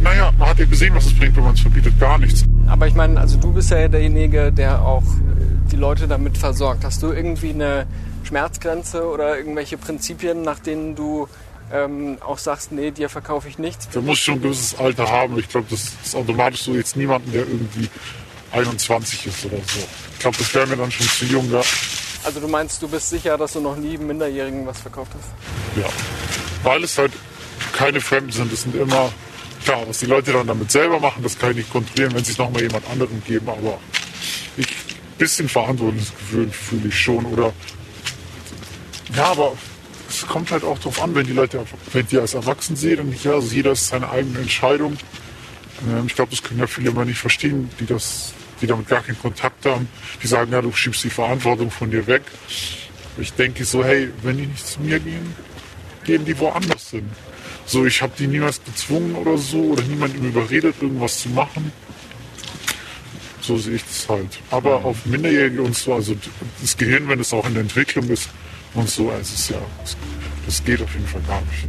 Naja, 0.00 0.32
man 0.38 0.48
hat 0.48 0.58
ja 0.58 0.64
gesehen, 0.64 0.94
was 0.94 1.06
es 1.06 1.14
bringt, 1.14 1.36
wenn 1.36 1.44
man 1.44 1.54
es 1.54 1.60
verbietet. 1.60 1.98
Gar 2.00 2.18
nichts. 2.18 2.44
Aber 2.66 2.86
ich 2.86 2.94
meine, 2.94 3.20
also 3.20 3.38
du 3.38 3.52
bist 3.52 3.70
ja 3.70 3.86
derjenige, 3.88 4.52
der 4.52 4.82
auch 4.82 5.04
die 5.70 5.76
Leute 5.76 6.08
damit 6.08 6.38
versorgt. 6.38 6.84
Hast 6.84 7.02
du 7.02 7.12
irgendwie 7.12 7.50
eine 7.50 7.86
Schmerzgrenze 8.24 9.04
oder 9.04 9.36
irgendwelche 9.36 9.76
Prinzipien, 9.76 10.42
nach 10.42 10.58
denen 10.58 10.94
du 10.94 11.28
ähm, 11.72 12.18
auch 12.20 12.38
sagst, 12.38 12.72
nee, 12.72 12.90
dir 12.90 13.08
verkaufe 13.08 13.48
ich 13.48 13.58
nichts? 13.58 13.88
Du 13.90 14.02
musst 14.02 14.22
schon 14.22 14.34
ein 14.34 14.42
gewisses 14.42 14.78
Alter 14.78 15.08
haben. 15.08 15.38
Ich 15.38 15.48
glaube, 15.48 15.66
das 15.70 15.92
ist 16.04 16.14
automatisch 16.14 16.62
so 16.62 16.74
jetzt 16.74 16.96
niemanden, 16.96 17.30
der 17.32 17.42
irgendwie 17.42 17.88
21 18.52 19.26
ist 19.26 19.44
oder 19.46 19.56
so. 19.56 19.80
Ich 20.12 20.18
glaube, 20.18 20.36
das 20.36 20.54
wäre 20.54 20.66
mir 20.66 20.76
dann 20.76 20.90
schon 20.90 21.06
zu 21.06 21.24
jung. 21.26 21.50
Ja. 21.50 21.62
Also 22.24 22.40
du 22.40 22.48
meinst, 22.48 22.82
du 22.82 22.88
bist 22.88 23.08
sicher, 23.08 23.38
dass 23.38 23.52
du 23.52 23.60
noch 23.60 23.76
nie 23.76 23.96
Minderjährigen 23.96 24.66
was 24.66 24.80
verkauft 24.80 25.12
hast? 25.14 25.82
Ja, 25.82 25.88
weil 26.64 26.84
es 26.84 26.98
halt 26.98 27.12
keine 27.72 28.00
Fremden 28.00 28.32
sind. 28.32 28.52
Es 28.52 28.62
sind 28.62 28.74
immer 28.74 29.10
Klar, 29.64 29.86
was 29.86 29.98
die 29.98 30.06
Leute 30.06 30.32
dann 30.32 30.46
damit 30.46 30.70
selber 30.70 30.98
machen, 31.00 31.22
das 31.22 31.38
kann 31.38 31.50
ich 31.50 31.58
nicht 31.58 31.72
kontrollieren, 31.72 32.14
wenn 32.14 32.24
sie 32.24 32.32
es 32.32 32.38
nochmal 32.38 32.62
jemand 32.62 32.88
anderem 32.90 33.22
geben. 33.24 33.48
Aber 33.48 33.78
ich, 34.56 34.66
ein 34.66 35.18
bisschen 35.18 35.48
Verantwortungsgefühl 35.48 36.50
fühle 36.50 36.88
ich 36.88 36.98
schon. 36.98 37.26
Oder 37.26 37.52
ja, 39.14 39.26
aber 39.26 39.52
es 40.08 40.26
kommt 40.26 40.50
halt 40.50 40.64
auch 40.64 40.78
darauf 40.78 41.02
an, 41.02 41.14
wenn 41.14 41.26
die 41.26 41.32
Leute, 41.32 41.64
wenn 41.92 42.06
die 42.06 42.18
als 42.18 42.34
erwachsen 42.34 42.76
sehen, 42.76 42.96
dann 42.96 43.14
ja, 43.22 43.32
also 43.32 43.54
jeder 43.54 43.72
ist 43.72 43.88
seine 43.88 44.10
eigene 44.10 44.40
Entscheidung. 44.40 44.96
Ähm, 45.88 46.04
ich 46.06 46.14
glaube, 46.14 46.30
das 46.30 46.42
können 46.42 46.60
ja 46.60 46.66
viele 46.66 46.90
immer 46.90 47.04
nicht 47.04 47.18
verstehen, 47.18 47.70
die 47.78 47.86
das, 47.86 48.34
die 48.60 48.66
damit 48.66 48.88
gar 48.88 49.02
keinen 49.02 49.18
Kontakt 49.18 49.64
haben. 49.66 49.88
Die 50.22 50.26
sagen, 50.26 50.52
ja, 50.52 50.60
du 50.60 50.72
schiebst 50.72 51.04
die 51.04 51.10
Verantwortung 51.10 51.70
von 51.70 51.90
dir 51.90 52.06
weg. 52.06 52.22
Ich 53.18 53.32
denke 53.34 53.64
so, 53.64 53.84
hey, 53.84 54.10
wenn 54.22 54.36
die 54.36 54.46
nicht 54.46 54.66
zu 54.66 54.80
mir 54.80 54.98
gehen, 54.98 55.34
gehen 56.04 56.24
die 56.24 56.38
woanders 56.38 56.90
hin. 56.90 57.08
So, 57.66 57.86
ich 57.86 58.02
habe 58.02 58.12
die 58.18 58.26
niemals 58.26 58.60
gezwungen 58.64 59.14
oder 59.14 59.38
so 59.38 59.58
oder 59.58 59.82
niemanden 59.84 60.26
überredet, 60.26 60.74
irgendwas 60.80 61.20
zu 61.20 61.28
machen. 61.28 61.72
So 63.40 63.56
sehe 63.56 63.76
ich 63.76 63.84
das 63.84 64.08
halt. 64.08 64.38
Aber 64.50 64.84
auf 64.84 65.06
Minderjährige 65.06 65.62
und 65.62 65.76
so, 65.76 65.94
also 65.94 66.16
das 66.60 66.76
Gehirn, 66.76 67.08
wenn 67.08 67.20
es 67.20 67.32
auch 67.32 67.46
in 67.46 67.54
der 67.54 67.62
Entwicklung 67.62 68.08
ist 68.08 68.28
und 68.74 68.88
so, 68.88 69.10
also 69.10 69.20
es 69.20 69.32
ist 69.32 69.50
ja, 69.50 69.58
das 70.46 70.64
geht 70.64 70.80
auf 70.82 70.92
jeden 70.92 71.06
Fall 71.06 71.22
gar 71.22 71.40
nicht. 71.42 71.68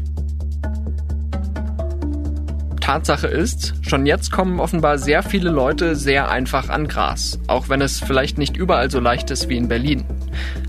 Tatsache 2.91 3.27
ist, 3.27 3.73
schon 3.87 4.05
jetzt 4.05 4.31
kommen 4.31 4.59
offenbar 4.59 4.97
sehr 4.97 5.23
viele 5.23 5.49
Leute 5.49 5.95
sehr 5.95 6.29
einfach 6.29 6.67
an 6.67 6.87
Gras, 6.87 7.39
auch 7.47 7.69
wenn 7.69 7.79
es 7.79 8.01
vielleicht 8.01 8.37
nicht 8.37 8.57
überall 8.57 8.91
so 8.91 8.99
leicht 8.99 9.31
ist 9.31 9.47
wie 9.47 9.55
in 9.55 9.69
Berlin. 9.69 10.03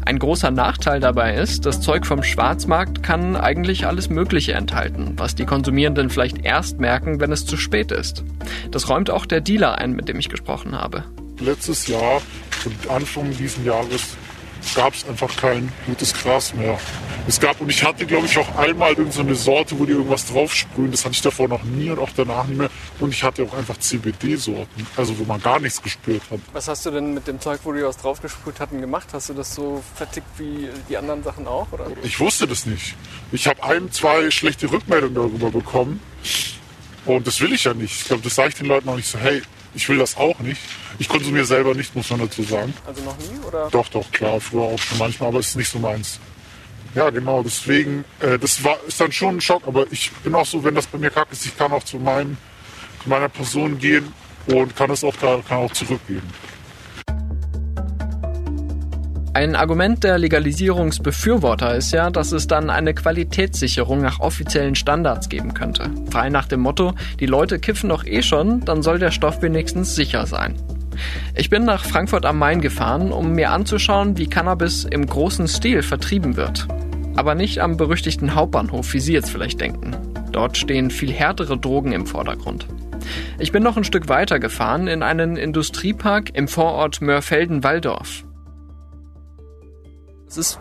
Ein 0.04 0.18
großer 0.18 0.50
Nachteil 0.50 1.00
dabei 1.00 1.34
ist, 1.34 1.66
das 1.66 1.80
Zeug 1.80 2.06
vom 2.06 2.22
Schwarzmarkt 2.22 3.02
kann 3.02 3.34
eigentlich 3.34 3.86
alles 3.86 4.08
Mögliche 4.10 4.52
enthalten, 4.52 5.14
was 5.16 5.34
die 5.34 5.46
Konsumierenden 5.46 6.10
vielleicht 6.10 6.44
erst 6.44 6.78
merken, 6.78 7.18
wenn 7.18 7.32
es 7.32 7.46
zu 7.46 7.56
spät 7.56 7.90
ist. 7.90 8.22
Das 8.70 8.88
räumt 8.88 9.10
auch 9.10 9.26
der 9.26 9.40
Dealer 9.40 9.78
ein, 9.78 9.92
mit 9.92 10.08
dem 10.08 10.18
ich 10.18 10.28
gesprochen 10.28 10.76
habe. 10.76 11.04
Letztes 11.40 11.88
Jahr 11.88 12.20
und 12.64 12.90
Anfang 12.90 13.30
dieses 13.36 13.64
Jahres 13.64 14.16
gab 14.74 14.94
es 14.94 15.06
einfach 15.06 15.34
kein 15.36 15.72
gutes 15.86 16.14
Gras 16.14 16.54
mehr. 16.54 16.78
Es 17.26 17.38
gab, 17.38 17.60
und 17.60 17.68
ich 17.68 17.84
hatte, 17.84 18.04
glaube 18.04 18.26
ich, 18.26 18.36
auch 18.38 18.56
einmal 18.56 18.92
irgendeine 18.94 19.34
so 19.34 19.52
Sorte, 19.52 19.78
wo 19.78 19.84
die 19.84 19.92
irgendwas 19.92 20.26
draufsprühen. 20.26 20.90
Das 20.90 21.04
hatte 21.04 21.14
ich 21.14 21.22
davor 21.22 21.48
noch 21.48 21.62
nie 21.62 21.90
und 21.90 21.98
auch 21.98 22.10
danach 22.16 22.46
nicht 22.46 22.58
mehr. 22.58 22.70
Und 22.98 23.10
ich 23.14 23.22
hatte 23.22 23.44
auch 23.44 23.54
einfach 23.54 23.78
CBD-Sorten, 23.78 24.86
also 24.96 25.18
wo 25.18 25.24
man 25.24 25.40
gar 25.40 25.60
nichts 25.60 25.80
gespürt 25.80 26.22
hat. 26.30 26.40
Was 26.52 26.68
hast 26.68 26.84
du 26.86 26.90
denn 26.90 27.14
mit 27.14 27.28
dem 27.28 27.40
Zeug, 27.40 27.60
wo 27.64 27.72
die 27.72 27.82
was 27.82 27.96
draufgesprüht 27.96 28.58
hatten, 28.58 28.80
gemacht? 28.80 29.08
Hast 29.12 29.28
du 29.28 29.34
das 29.34 29.54
so 29.54 29.82
vertickt 29.94 30.26
wie 30.38 30.68
die 30.88 30.96
anderen 30.96 31.22
Sachen 31.22 31.46
auch? 31.46 31.70
Oder? 31.72 31.86
Ich 32.02 32.18
wusste 32.18 32.46
das 32.46 32.66
nicht. 32.66 32.96
Ich 33.30 33.46
habe 33.46 33.62
ein, 33.62 33.90
zwei 33.92 34.30
schlechte 34.30 34.70
Rückmeldungen 34.70 35.14
darüber 35.14 35.50
bekommen. 35.50 36.00
Und 37.04 37.26
das 37.26 37.40
will 37.40 37.52
ich 37.52 37.64
ja 37.64 37.74
nicht. 37.74 38.00
Ich 38.00 38.04
glaube, 38.04 38.22
das 38.22 38.34
sage 38.34 38.50
ich 38.50 38.54
den 38.54 38.66
Leuten 38.66 38.88
auch 38.88 38.96
nicht 38.96 39.08
so, 39.08 39.18
hey, 39.18 39.42
ich 39.74 39.88
will 39.88 39.98
das 39.98 40.16
auch 40.16 40.38
nicht. 40.40 40.60
Ich 40.98 41.08
konsumiere 41.08 41.44
selber 41.44 41.74
nicht, 41.74 41.94
muss 41.94 42.10
man 42.10 42.20
dazu 42.20 42.42
sagen. 42.42 42.74
Also 42.86 43.02
noch 43.02 43.16
nie, 43.18 43.38
oder? 43.46 43.68
Doch, 43.70 43.88
doch, 43.88 44.10
klar, 44.10 44.40
früher 44.40 44.62
auch 44.62 44.78
schon 44.78 44.98
manchmal, 44.98 45.28
aber 45.30 45.38
es 45.38 45.48
ist 45.48 45.56
nicht 45.56 45.70
so 45.70 45.78
meins. 45.78 46.18
Ja, 46.94 47.08
genau, 47.08 47.42
deswegen, 47.42 48.04
äh, 48.20 48.38
das 48.38 48.62
war, 48.62 48.76
ist 48.86 49.00
dann 49.00 49.12
schon 49.12 49.36
ein 49.36 49.40
Schock, 49.40 49.62
aber 49.66 49.86
ich 49.90 50.10
bin 50.24 50.34
auch 50.34 50.44
so, 50.44 50.62
wenn 50.62 50.74
das 50.74 50.86
bei 50.86 50.98
mir 50.98 51.10
kacke 51.10 51.32
ist, 51.32 51.46
ich 51.46 51.56
kann 51.56 51.72
auch 51.72 51.82
zu, 51.82 51.96
meinem, 51.96 52.36
zu 53.02 53.08
meiner 53.08 53.30
Person 53.30 53.78
gehen 53.78 54.12
und 54.46 54.76
kann 54.76 54.90
es 54.90 55.02
auch 55.02 55.16
da, 55.16 55.40
kann 55.48 55.58
auch 55.58 55.72
zurückgeben. 55.72 56.28
Ein 59.34 59.56
Argument 59.56 60.04
der 60.04 60.18
Legalisierungsbefürworter 60.18 61.74
ist 61.74 61.90
ja, 61.92 62.10
dass 62.10 62.32
es 62.32 62.46
dann 62.48 62.68
eine 62.68 62.92
Qualitätssicherung 62.92 64.02
nach 64.02 64.20
offiziellen 64.20 64.74
Standards 64.74 65.30
geben 65.30 65.54
könnte. 65.54 65.90
Frei 66.10 66.28
nach 66.28 66.46
dem 66.46 66.60
Motto, 66.60 66.92
die 67.18 67.24
Leute 67.24 67.58
kiffen 67.58 67.88
doch 67.88 68.04
eh 68.04 68.22
schon, 68.22 68.60
dann 68.60 68.82
soll 68.82 68.98
der 68.98 69.10
Stoff 69.10 69.40
wenigstens 69.40 69.94
sicher 69.94 70.26
sein. 70.26 70.56
Ich 71.34 71.48
bin 71.48 71.64
nach 71.64 71.86
Frankfurt 71.86 72.26
am 72.26 72.38
Main 72.38 72.60
gefahren, 72.60 73.10
um 73.10 73.32
mir 73.32 73.52
anzuschauen, 73.52 74.18
wie 74.18 74.26
Cannabis 74.26 74.84
im 74.84 75.06
großen 75.06 75.48
Stil 75.48 75.82
vertrieben 75.82 76.36
wird. 76.36 76.68
Aber 77.16 77.34
nicht 77.34 77.60
am 77.60 77.78
berüchtigten 77.78 78.34
Hauptbahnhof, 78.34 78.92
wie 78.92 79.00
Sie 79.00 79.14
jetzt 79.14 79.30
vielleicht 79.30 79.62
denken. 79.62 79.96
Dort 80.30 80.58
stehen 80.58 80.90
viel 80.90 81.10
härtere 81.10 81.56
Drogen 81.56 81.92
im 81.92 82.04
Vordergrund. 82.04 82.66
Ich 83.38 83.50
bin 83.50 83.62
noch 83.62 83.78
ein 83.78 83.84
Stück 83.84 84.10
weiter 84.10 84.38
gefahren 84.38 84.88
in 84.88 85.02
einen 85.02 85.38
Industriepark 85.38 86.34
im 86.34 86.48
Vorort 86.48 87.00
Mörfelden-Walldorf. 87.00 88.24
Es 90.32 90.38
ist 90.38 90.58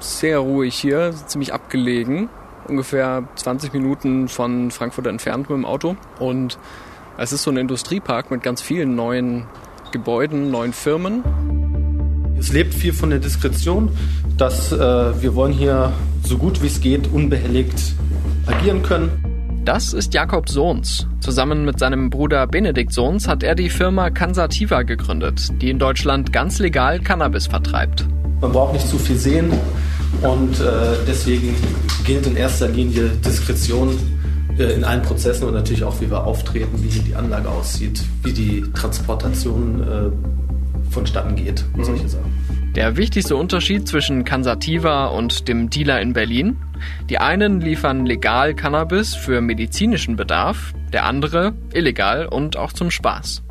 sehr 0.00 0.38
ruhig 0.40 0.74
hier, 0.74 1.14
ziemlich 1.26 1.54
abgelegen. 1.54 2.28
Ungefähr 2.66 3.22
20 3.36 3.72
Minuten 3.72 4.26
von 4.26 4.72
Frankfurt 4.72 5.06
entfernt 5.06 5.48
mit 5.48 5.56
dem 5.56 5.64
Auto. 5.64 5.94
Und 6.18 6.58
es 7.16 7.32
ist 7.32 7.44
so 7.44 7.52
ein 7.52 7.56
Industriepark 7.56 8.32
mit 8.32 8.42
ganz 8.42 8.60
vielen 8.60 8.96
neuen 8.96 9.44
Gebäuden, 9.92 10.50
neuen 10.50 10.72
Firmen. 10.72 11.22
Es 12.36 12.52
lebt 12.52 12.74
viel 12.74 12.92
von 12.92 13.10
der 13.10 13.20
Diskretion, 13.20 13.96
dass 14.38 14.72
äh, 14.72 14.76
wir 14.76 15.36
wollen 15.36 15.52
hier 15.52 15.92
so 16.24 16.36
gut 16.36 16.60
wie 16.60 16.66
es 16.66 16.80
geht 16.80 17.06
unbehelligt 17.06 17.94
agieren 18.46 18.82
können. 18.82 19.62
Das 19.64 19.92
ist 19.92 20.14
Jakob 20.14 20.48
Sohns. 20.48 21.06
Zusammen 21.20 21.64
mit 21.64 21.78
seinem 21.78 22.10
Bruder 22.10 22.48
Benedikt 22.48 22.92
Sohns 22.92 23.28
hat 23.28 23.44
er 23.44 23.54
die 23.54 23.70
Firma 23.70 24.10
Cansativa 24.10 24.82
gegründet, 24.82 25.52
die 25.62 25.70
in 25.70 25.78
Deutschland 25.78 26.32
ganz 26.32 26.58
legal 26.58 26.98
Cannabis 26.98 27.46
vertreibt. 27.46 28.04
Man 28.40 28.52
braucht 28.52 28.74
nicht 28.74 28.88
zu 28.88 28.98
viel 28.98 29.16
sehen 29.16 29.50
und 30.22 30.60
äh, 30.60 30.64
deswegen 31.06 31.54
gilt 32.04 32.26
in 32.26 32.36
erster 32.36 32.68
Linie 32.68 33.08
Diskretion 33.24 33.98
äh, 34.58 34.74
in 34.74 34.84
allen 34.84 35.02
Prozessen 35.02 35.46
und 35.48 35.54
natürlich 35.54 35.84
auch, 35.84 36.00
wie 36.00 36.10
wir 36.10 36.24
auftreten, 36.24 36.82
wie 36.82 36.88
die 36.88 37.14
Anlage 37.14 37.48
aussieht, 37.48 38.02
wie 38.22 38.32
die 38.32 38.62
Transportation 38.74 39.82
äh, 39.82 40.92
vonstatten 40.92 41.36
geht 41.36 41.64
und 41.72 41.80
mhm. 41.80 41.84
solche 41.84 42.08
Sachen. 42.08 42.36
Der 42.74 42.98
wichtigste 42.98 43.36
Unterschied 43.36 43.88
zwischen 43.88 44.24
Cansativa 44.24 45.06
und 45.06 45.48
dem 45.48 45.70
Dealer 45.70 46.02
in 46.02 46.12
Berlin? 46.12 46.58
Die 47.08 47.16
einen 47.16 47.62
liefern 47.62 48.04
legal 48.04 48.54
Cannabis 48.54 49.14
für 49.14 49.40
medizinischen 49.40 50.16
Bedarf, 50.16 50.74
der 50.92 51.06
andere 51.06 51.54
illegal 51.72 52.26
und 52.26 52.58
auch 52.58 52.74
zum 52.74 52.90
Spaß. 52.90 53.45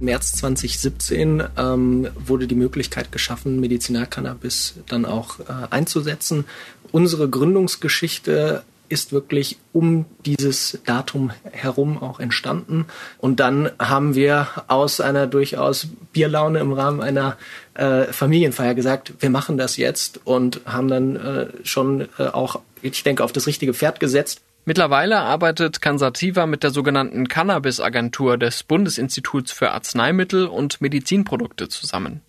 März 0.00 0.32
2017 0.32 1.42
ähm, 1.56 2.08
wurde 2.14 2.46
die 2.46 2.54
Möglichkeit 2.54 3.12
geschaffen, 3.12 3.60
Medizinalcannabis 3.60 4.74
dann 4.88 5.04
auch 5.04 5.40
äh, 5.40 5.44
einzusetzen. 5.70 6.44
Unsere 6.90 7.28
Gründungsgeschichte 7.28 8.64
ist 8.90 9.12
wirklich 9.12 9.56
um 9.72 10.04
dieses 10.26 10.78
Datum 10.84 11.30
herum 11.44 12.02
auch 12.02 12.18
entstanden. 12.18 12.86
Und 13.18 13.40
dann 13.40 13.70
haben 13.78 14.16
wir 14.16 14.48
aus 14.66 15.00
einer 15.00 15.28
durchaus 15.28 15.86
Bierlaune 16.12 16.58
im 16.58 16.72
Rahmen 16.72 17.00
einer 17.00 17.36
äh, 17.74 18.04
Familienfeier 18.06 18.74
gesagt, 18.74 19.14
wir 19.20 19.30
machen 19.30 19.56
das 19.56 19.76
jetzt 19.76 20.20
und 20.24 20.60
haben 20.66 20.88
dann 20.88 21.16
äh, 21.16 21.46
schon 21.62 22.08
äh, 22.18 22.24
auch, 22.24 22.60
ich 22.82 23.04
denke, 23.04 23.22
auf 23.22 23.32
das 23.32 23.46
richtige 23.46 23.72
Pferd 23.74 24.00
gesetzt. 24.00 24.42
Mittlerweile 24.70 25.18
arbeitet 25.18 25.82
Cansativa 25.82 26.46
mit 26.46 26.62
der 26.62 26.70
sogenannten 26.70 27.26
Cannabis-Agentur 27.26 28.38
des 28.38 28.62
Bundesinstituts 28.62 29.50
für 29.50 29.72
Arzneimittel 29.72 30.46
und 30.46 30.80
Medizinprodukte 30.80 31.68
zusammen. 31.68 32.20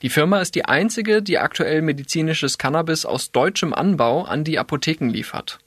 Die 0.00 0.08
Firma 0.08 0.40
ist 0.40 0.54
die 0.54 0.64
einzige, 0.64 1.20
die 1.20 1.36
aktuell 1.36 1.82
medizinisches 1.82 2.56
Cannabis 2.56 3.04
aus 3.04 3.32
deutschem 3.32 3.74
Anbau 3.74 4.22
an 4.22 4.44
die 4.44 4.58
Apotheken 4.58 5.10
liefert. 5.10 5.58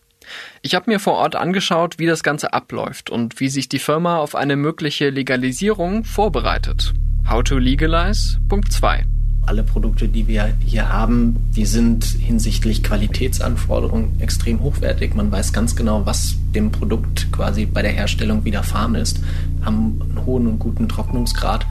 Ich 0.63 0.74
habe 0.74 0.90
mir 0.90 1.00
vor 1.00 1.13
Ort 1.13 1.36
angeschaut, 1.36 2.00
wie 2.00 2.08
das 2.08 2.24
Ganze 2.24 2.52
abläuft 2.52 3.12
und 3.12 3.40
wie 3.40 3.50
sich 3.50 3.70
die 3.70 3.78
Firma 3.78 4.18
auf 4.18 4.34
eine 4.34 4.56
mögliche 4.56 5.12
Legalisierung 5.12 6.04
vorbereitet. 6.04 6.94
How 7.30 7.44
to 7.44 7.60
legalize? 7.60 8.40
Punkt 8.50 8.74
2 8.74 9.06
alle 9.45 9.63
Produkte, 9.63 10.07
die 10.07 10.27
wir 10.27 10.53
hier 10.65 10.89
haben, 10.89 11.35
die 11.55 11.65
sind 11.65 12.03
hinsichtlich 12.05 12.83
Qualitätsanforderungen 12.83 14.19
extrem 14.19 14.62
hochwertig. 14.62 15.15
Man 15.15 15.31
weiß 15.31 15.53
ganz 15.53 15.75
genau, 15.75 16.05
was 16.05 16.35
dem 16.55 16.71
Produkt 16.71 17.31
quasi 17.31 17.65
bei 17.65 17.81
der 17.81 17.91
Herstellung 17.91 18.45
widerfahren 18.45 18.95
ist, 18.95 19.19
haben 19.63 20.01
einen 20.01 20.25
hohen 20.25 20.47
und 20.47 20.59
guten 20.59 20.88
Trocknungsgrad. 20.88 21.65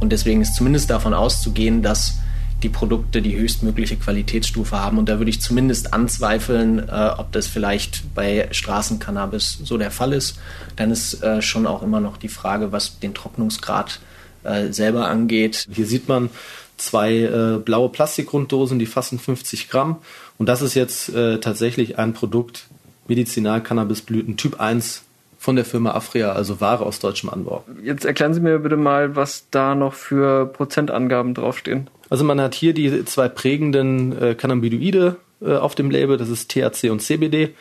Und 0.00 0.12
deswegen 0.12 0.40
ist 0.40 0.54
zumindest 0.54 0.90
davon 0.90 1.14
auszugehen, 1.14 1.82
dass 1.82 2.18
die 2.62 2.68
Produkte 2.68 3.22
die 3.22 3.36
höchstmögliche 3.36 3.96
Qualitätsstufe 3.96 4.76
haben. 4.76 4.98
Und 4.98 5.08
da 5.08 5.18
würde 5.18 5.30
ich 5.30 5.40
zumindest 5.40 5.92
anzweifeln, 5.92 6.88
äh, 6.88 7.10
ob 7.16 7.30
das 7.32 7.46
vielleicht 7.46 8.14
bei 8.14 8.48
Straßencannabis 8.50 9.58
so 9.62 9.78
der 9.78 9.90
Fall 9.90 10.12
ist. 10.12 10.38
Dann 10.76 10.90
ist 10.90 11.22
äh, 11.22 11.40
schon 11.40 11.66
auch 11.66 11.82
immer 11.82 12.00
noch 12.00 12.16
die 12.16 12.28
Frage, 12.28 12.72
was 12.72 12.98
den 12.98 13.14
Trocknungsgrad 13.14 14.00
äh, 14.42 14.72
selber 14.72 15.08
angeht. 15.08 15.66
Hier 15.70 15.86
sieht 15.86 16.08
man 16.08 16.30
zwei 16.78 17.16
äh, 17.18 17.58
blaue 17.58 17.90
Plastikgrunddosen, 17.90 18.78
die 18.78 18.86
fassen 18.86 19.18
50 19.18 19.68
Gramm. 19.68 19.96
Und 20.38 20.48
das 20.48 20.62
ist 20.62 20.74
jetzt 20.74 21.08
äh, 21.10 21.38
tatsächlich 21.38 21.98
ein 21.98 22.14
Produkt 22.14 22.66
Medizinal-Cannabisblüten 23.08 24.36
Typ 24.36 24.60
1 24.60 25.04
von 25.38 25.56
der 25.56 25.64
Firma 25.64 25.92
Afria, 25.92 26.32
also 26.32 26.60
Ware 26.60 26.84
aus 26.84 26.98
deutschem 26.98 27.30
Anbau. 27.30 27.64
Jetzt 27.82 28.04
erklären 28.04 28.34
Sie 28.34 28.40
mir 28.40 28.58
bitte 28.58 28.76
mal, 28.76 29.14
was 29.14 29.46
da 29.50 29.74
noch 29.74 29.94
für 29.94 30.46
Prozentangaben 30.46 31.34
draufstehen. 31.34 31.88
Also 32.10 32.24
man 32.24 32.40
hat 32.40 32.54
hier 32.54 32.74
die 32.74 33.04
zwei 33.04 33.28
prägenden 33.28 34.20
äh, 34.20 34.34
Cannabinoide 34.34 35.16
äh, 35.40 35.54
auf 35.54 35.74
dem 35.74 35.90
Label, 35.90 36.16
das 36.16 36.28
ist 36.28 36.50
THC 36.50 36.90
und 36.90 37.00
CBD. 37.00 37.54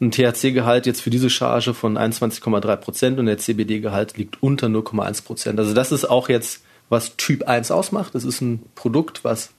Ein 0.00 0.10
THC-Gehalt 0.10 0.86
jetzt 0.86 1.00
für 1.00 1.10
diese 1.10 1.30
Charge 1.30 1.72
von 1.72 1.96
21,3 1.96 2.76
Prozent 2.76 3.18
und 3.18 3.26
der 3.26 3.38
CBD-Gehalt 3.38 4.16
liegt 4.16 4.42
unter 4.42 4.66
0,1 4.66 5.24
Prozent. 5.24 5.58
Also 5.58 5.72
das 5.72 5.92
ist 5.92 6.04
auch 6.04 6.28
jetzt 6.28 6.63
was 6.94 7.16
Typ 7.16 7.42
1 7.42 7.70
ausmacht. 7.70 8.14
Das 8.14 8.24
ist 8.24 8.40
ein 8.40 8.62
Produkt, 8.74 9.24
was 9.24 9.50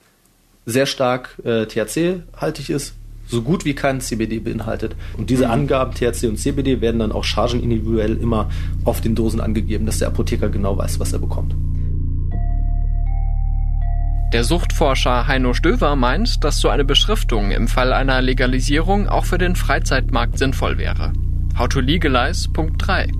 sehr 0.64 0.86
stark 0.86 1.36
äh, 1.44 1.66
THC-haltig 1.66 2.70
ist, 2.70 2.94
so 3.28 3.42
gut 3.42 3.64
wie 3.64 3.74
kein 3.74 4.00
CBD 4.00 4.40
beinhaltet. 4.40 4.96
Und 5.16 5.30
diese 5.30 5.46
mhm. 5.46 5.52
Angaben 5.52 5.94
THC 5.94 6.24
und 6.24 6.38
CBD 6.38 6.80
werden 6.80 6.98
dann 6.98 7.12
auch 7.12 7.24
chargenindividuell 7.24 8.16
immer 8.16 8.48
auf 8.84 9.00
den 9.00 9.14
Dosen 9.14 9.40
angegeben, 9.40 9.86
dass 9.86 9.98
der 9.98 10.08
Apotheker 10.08 10.48
genau 10.48 10.76
weiß, 10.76 10.98
was 10.98 11.12
er 11.12 11.18
bekommt. 11.20 11.54
Der 14.32 14.42
Suchtforscher 14.42 15.28
Heino 15.28 15.54
Stöver 15.54 15.94
meint, 15.94 16.42
dass 16.42 16.58
so 16.58 16.68
eine 16.68 16.84
Beschriftung 16.84 17.52
im 17.52 17.68
Fall 17.68 17.92
einer 17.92 18.20
Legalisierung 18.20 19.08
auch 19.08 19.24
für 19.24 19.38
den 19.38 19.54
Freizeitmarkt 19.54 20.38
sinnvoll 20.38 20.78
wäre. 20.78 21.12
How 21.56 21.68
to 21.68 21.80
legalize 21.80 22.50
Punkt 22.50 22.84
3. 22.84 23.12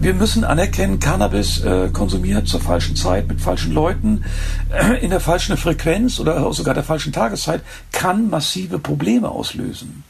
Wir 0.00 0.14
müssen 0.14 0.44
anerkennen, 0.44 1.00
Cannabis 1.00 1.60
äh, 1.64 1.88
konsumiert 1.92 2.46
zur 2.46 2.60
falschen 2.60 2.96
Zeit 2.96 3.26
mit 3.28 3.40
falschen 3.40 3.72
Leuten 3.72 4.24
äh, 4.70 4.98
in 5.04 5.10
der 5.10 5.20
falschen 5.20 5.56
Frequenz 5.56 6.20
oder 6.20 6.52
sogar 6.52 6.74
der 6.74 6.84
falschen 6.84 7.12
Tageszeit 7.12 7.62
kann 7.92 8.30
massive 8.30 8.78
Probleme 8.78 9.28
auslösen. 9.28 10.04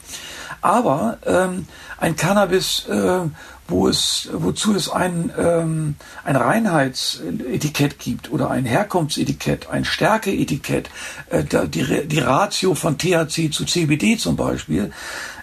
Aber 0.60 1.18
ähm, 1.24 1.66
ein 1.98 2.16
Cannabis, 2.16 2.86
äh, 2.88 3.20
wo 3.68 3.86
es, 3.86 4.28
wozu 4.32 4.74
es 4.74 4.90
ein, 4.90 5.30
ähm, 5.38 5.94
ein 6.24 6.36
Reinheitsetikett 6.36 7.98
gibt 7.98 8.30
oder 8.32 8.50
ein 8.50 8.64
Herkunftsetikett, 8.64 9.68
ein 9.70 9.84
Stärkeetikett, 9.84 10.90
äh, 11.30 11.44
die, 11.66 12.08
die 12.08 12.18
Ratio 12.18 12.74
von 12.74 12.98
THC 12.98 13.50
zu 13.52 13.64
CBD 13.64 14.16
zum 14.16 14.36
Beispiel, 14.36 14.90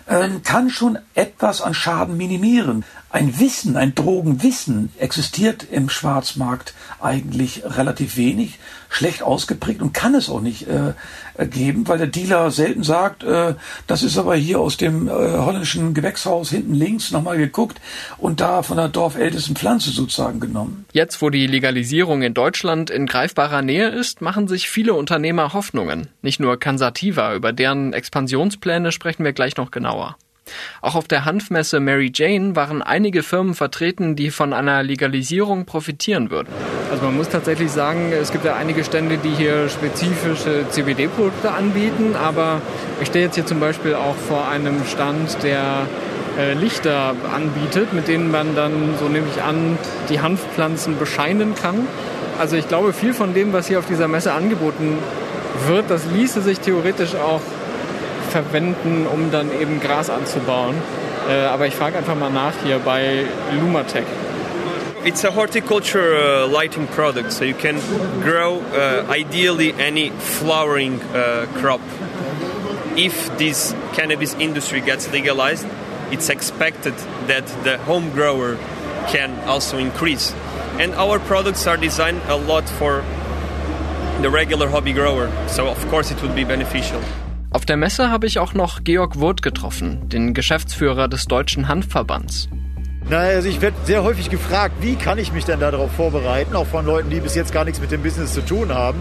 äh, 0.07 0.29
kann 0.43 0.69
schon 0.69 0.97
etwas 1.13 1.61
an 1.61 1.73
Schaden 1.73 2.17
minimieren. 2.17 2.85
Ein 3.09 3.39
Wissen, 3.39 3.77
ein 3.77 3.95
Drogenwissen 3.95 4.91
existiert 4.97 5.65
im 5.71 5.89
Schwarzmarkt 5.89 6.73
eigentlich 6.99 7.63
relativ 7.65 8.17
wenig, 8.17 8.59
schlecht 8.95 9.23
ausgeprägt 9.23 9.81
und 9.81 9.93
kann 9.93 10.15
es 10.15 10.29
auch 10.29 10.39
nicht 10.39 10.67
äh, 10.67 10.93
geben, 11.47 11.87
weil 11.87 11.97
der 11.97 12.07
Dealer 12.07 12.49
selten 12.49 12.83
sagt, 12.83 13.23
äh, 13.23 13.55
das 13.87 14.03
ist 14.03 14.17
aber 14.17 14.35
hier 14.35 14.59
aus 14.61 14.77
dem 14.77 15.07
äh, 15.07 15.11
holländischen 15.11 15.93
Gewächshaus 15.93 16.49
hinten 16.49 16.73
links 16.73 17.11
nochmal 17.11 17.37
geguckt 17.37 17.81
und 18.17 18.39
da 18.39 18.63
von 18.63 18.77
der 18.77 18.87
dorfältesten 18.87 19.55
Pflanze 19.55 19.91
sozusagen 19.91 20.39
genommen. 20.39 20.85
Jetzt, 20.93 21.21
wo 21.21 21.29
die 21.29 21.45
Legalisierung 21.45 22.21
in 22.21 22.33
Deutschland 22.33 22.89
in 22.89 23.05
greifbarer 23.05 23.61
Nähe 23.61 23.89
ist, 23.89 24.21
machen 24.21 24.47
sich 24.47 24.69
viele 24.69 24.93
Unternehmer 24.93 25.51
Hoffnungen. 25.51 26.07
Nicht 26.21 26.39
nur 26.39 26.57
Cansativa, 26.57 27.35
über 27.35 27.51
deren 27.51 27.91
Expansionspläne 27.91 28.93
sprechen 28.93 29.25
wir 29.25 29.33
gleich 29.33 29.57
noch 29.57 29.71
genauer. 29.71 30.15
Auch 30.81 30.95
auf 30.95 31.07
der 31.07 31.25
Hanfmesse 31.25 31.79
Mary 31.79 32.11
Jane 32.13 32.55
waren 32.55 32.81
einige 32.81 33.23
Firmen 33.23 33.55
vertreten, 33.55 34.15
die 34.15 34.31
von 34.31 34.53
einer 34.53 34.83
Legalisierung 34.83 35.65
profitieren 35.65 36.29
würden. 36.29 36.49
Also 36.91 37.03
man 37.03 37.17
muss 37.17 37.29
tatsächlich 37.29 37.71
sagen, 37.71 38.11
es 38.11 38.31
gibt 38.31 38.45
ja 38.45 38.55
einige 38.55 38.83
Stände, 38.83 39.17
die 39.17 39.29
hier 39.29 39.69
spezifische 39.69 40.69
CBD-Produkte 40.69 41.51
anbieten, 41.51 42.15
aber 42.15 42.61
ich 43.01 43.07
stehe 43.07 43.25
jetzt 43.25 43.35
hier 43.35 43.45
zum 43.45 43.59
Beispiel 43.59 43.95
auch 43.95 44.15
vor 44.15 44.47
einem 44.47 44.85
Stand, 44.85 45.41
der 45.43 45.87
äh, 46.37 46.53
Lichter 46.53 47.15
anbietet, 47.33 47.93
mit 47.93 48.07
denen 48.07 48.29
man 48.29 48.55
dann, 48.55 48.95
so 48.99 49.07
nehme 49.07 49.27
ich 49.33 49.41
an, 49.41 49.77
die 50.09 50.21
Hanfpflanzen 50.21 50.97
bescheinen 50.97 51.55
kann. 51.55 51.87
Also 52.37 52.55
ich 52.55 52.67
glaube, 52.67 52.93
viel 52.93 53.13
von 53.13 53.33
dem, 53.33 53.53
was 53.53 53.67
hier 53.67 53.79
auf 53.79 53.87
dieser 53.87 54.07
Messe 54.07 54.33
angeboten 54.33 54.97
wird, 55.67 55.89
das 55.89 56.05
ließe 56.05 56.41
sich 56.41 56.59
theoretisch 56.59 57.15
auch 57.15 57.41
verwenden, 58.35 59.07
um 59.07 59.31
dann 59.31 59.49
eben 59.61 59.79
Gras 59.79 60.09
anzubauen. 60.09 60.75
Äh, 61.29 61.45
aber 61.45 61.67
ich 61.67 61.75
frage 61.75 61.97
einfach 61.97 62.15
mal 62.15 62.29
nach 62.29 62.53
hier 62.65 62.79
bei 62.79 63.23
Lumatech. 63.61 64.03
It's 65.05 65.23
a 65.23 65.29
horticulture 65.29 66.43
uh, 66.43 66.47
lighting 66.47 66.87
product, 66.87 67.31
so 67.31 67.45
you 67.45 67.53
can 67.53 67.79
grow 68.21 68.59
uh, 68.73 69.05
ideally 69.07 69.73
any 69.79 70.09
flowering 70.09 70.99
uh, 71.13 71.45
crop. 71.61 71.79
If 72.97 73.37
this 73.37 73.73
cannabis 73.93 74.35
industry 74.39 74.81
gets 74.81 75.09
legalized, 75.11 75.67
it's 76.11 76.29
expected 76.29 76.95
that 77.27 77.45
the 77.63 77.77
home 77.85 78.09
grower 78.11 78.57
can 79.07 79.31
also 79.47 79.77
increase. 79.77 80.33
And 80.79 80.93
our 80.95 81.19
products 81.19 81.67
are 81.67 81.77
designed 81.77 82.21
a 82.27 82.35
lot 82.35 82.67
for 82.67 83.03
the 84.21 84.29
regular 84.29 84.67
hobby 84.69 84.93
grower, 84.93 85.29
so 85.47 85.67
of 85.67 85.87
course 85.87 86.11
it 86.11 86.21
would 86.21 86.35
be 86.35 86.43
beneficial. 86.43 87.01
Auf 87.55 87.63
der 87.63 87.77
Messe 87.77 88.09
habe 88.11 88.27
ich 88.27 88.37
auch 88.37 88.53
noch 88.53 88.83
Georg 88.83 89.17
Wurth 89.17 89.41
getroffen, 89.41 90.09
den 90.09 90.33
Geschäftsführer 90.33 91.07
des 91.07 91.23
Deutschen 91.23 91.69
Hanfverbands. 91.69 92.49
Naja, 93.09 93.37
also 93.37 93.47
ich 93.47 93.61
werde 93.61 93.77
sehr 93.85 94.03
häufig 94.03 94.29
gefragt, 94.29 94.75
wie 94.81 94.97
kann 94.97 95.17
ich 95.17 95.31
mich 95.31 95.45
denn 95.45 95.61
darauf 95.61 95.89
vorbereiten, 95.93 96.53
auch 96.53 96.67
von 96.67 96.85
Leuten, 96.85 97.09
die 97.09 97.21
bis 97.21 97.33
jetzt 97.33 97.53
gar 97.53 97.63
nichts 97.63 97.79
mit 97.79 97.91
dem 97.91 98.03
Business 98.03 98.33
zu 98.33 98.41
tun 98.41 98.73
haben, 98.73 98.99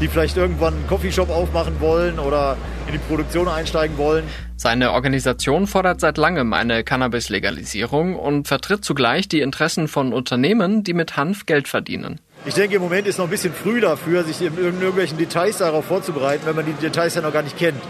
die 0.00 0.08
vielleicht 0.08 0.38
irgendwann 0.38 0.72
einen 0.72 0.86
Coffeeshop 0.86 1.28
aufmachen 1.28 1.80
wollen 1.80 2.18
oder 2.18 2.56
in 2.86 2.94
die 2.94 2.98
Produktion 2.98 3.46
einsteigen 3.46 3.98
wollen. 3.98 4.24
Seine 4.56 4.92
Organisation 4.92 5.66
fordert 5.66 6.00
seit 6.00 6.16
langem 6.16 6.54
eine 6.54 6.84
Cannabis-Legalisierung 6.84 8.16
und 8.16 8.48
vertritt 8.48 8.86
zugleich 8.86 9.28
die 9.28 9.42
Interessen 9.42 9.86
von 9.86 10.14
Unternehmen, 10.14 10.82
die 10.82 10.94
mit 10.94 11.18
Hanf 11.18 11.44
Geld 11.44 11.68
verdienen. 11.68 12.20
Ich 12.44 12.54
denke, 12.54 12.74
im 12.74 12.82
Moment 12.82 13.06
ist 13.06 13.18
noch 13.18 13.26
ein 13.26 13.30
bisschen 13.30 13.54
früh 13.54 13.80
dafür, 13.80 14.24
sich 14.24 14.42
in 14.42 14.58
irgendwelchen 14.58 15.16
Details 15.16 15.58
darauf 15.58 15.84
vorzubereiten, 15.84 16.44
wenn 16.44 16.56
man 16.56 16.66
die 16.66 16.72
Details 16.72 17.14
ja 17.14 17.22
noch 17.22 17.32
gar 17.32 17.42
nicht 17.42 17.56
kennt, 17.56 17.80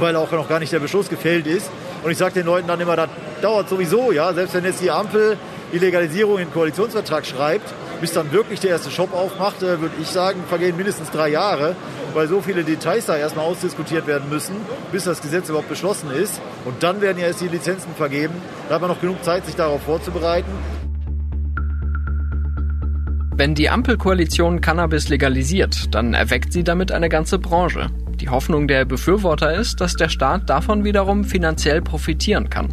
weil 0.00 0.16
auch 0.16 0.30
noch 0.32 0.50
gar 0.50 0.58
nicht 0.58 0.70
der 0.70 0.80
Beschluss 0.80 1.08
gefällt 1.08 1.46
ist. 1.46 1.70
Und 2.02 2.10
ich 2.10 2.18
sage 2.18 2.34
den 2.34 2.44
Leuten 2.44 2.68
dann 2.68 2.78
immer, 2.78 2.94
das 2.94 3.08
dauert 3.40 3.70
sowieso, 3.70 4.12
ja, 4.12 4.34
selbst 4.34 4.54
wenn 4.54 4.66
jetzt 4.66 4.82
die 4.82 4.90
Ampel 4.90 5.38
die 5.72 5.78
Legalisierung 5.78 6.38
in 6.38 6.48
den 6.48 6.52
Koalitionsvertrag 6.52 7.24
schreibt, 7.24 7.72
bis 8.02 8.12
dann 8.12 8.30
wirklich 8.32 8.60
der 8.60 8.70
erste 8.70 8.90
Shop 8.90 9.14
aufmacht, 9.14 9.62
äh, 9.62 9.80
würde 9.80 9.94
ich 9.98 10.08
sagen, 10.08 10.42
vergehen 10.46 10.76
mindestens 10.76 11.10
drei 11.10 11.30
Jahre, 11.30 11.74
weil 12.12 12.28
so 12.28 12.42
viele 12.42 12.64
Details 12.64 13.06
da 13.06 13.16
erstmal 13.16 13.46
ausdiskutiert 13.46 14.06
werden 14.06 14.28
müssen, 14.28 14.56
bis 14.90 15.04
das 15.04 15.22
Gesetz 15.22 15.48
überhaupt 15.48 15.70
beschlossen 15.70 16.10
ist. 16.10 16.38
Und 16.66 16.82
dann 16.82 17.00
werden 17.00 17.18
ja 17.18 17.28
erst 17.28 17.40
die 17.40 17.48
Lizenzen 17.48 17.94
vergeben. 17.96 18.34
Da 18.68 18.74
hat 18.74 18.82
man 18.82 18.90
noch 18.90 19.00
genug 19.00 19.24
Zeit, 19.24 19.46
sich 19.46 19.54
darauf 19.54 19.82
vorzubereiten. 19.82 20.81
Wenn 23.42 23.56
die 23.56 23.70
Ampelkoalition 23.70 24.60
Cannabis 24.60 25.08
legalisiert, 25.08 25.92
dann 25.92 26.14
erweckt 26.14 26.52
sie 26.52 26.62
damit 26.62 26.92
eine 26.92 27.08
ganze 27.08 27.40
Branche. 27.40 27.90
Die 28.20 28.28
Hoffnung 28.28 28.68
der 28.68 28.84
Befürworter 28.84 29.52
ist, 29.52 29.80
dass 29.80 29.96
der 29.96 30.08
Staat 30.08 30.48
davon 30.48 30.84
wiederum 30.84 31.24
finanziell 31.24 31.82
profitieren 31.82 32.50
kann. 32.50 32.68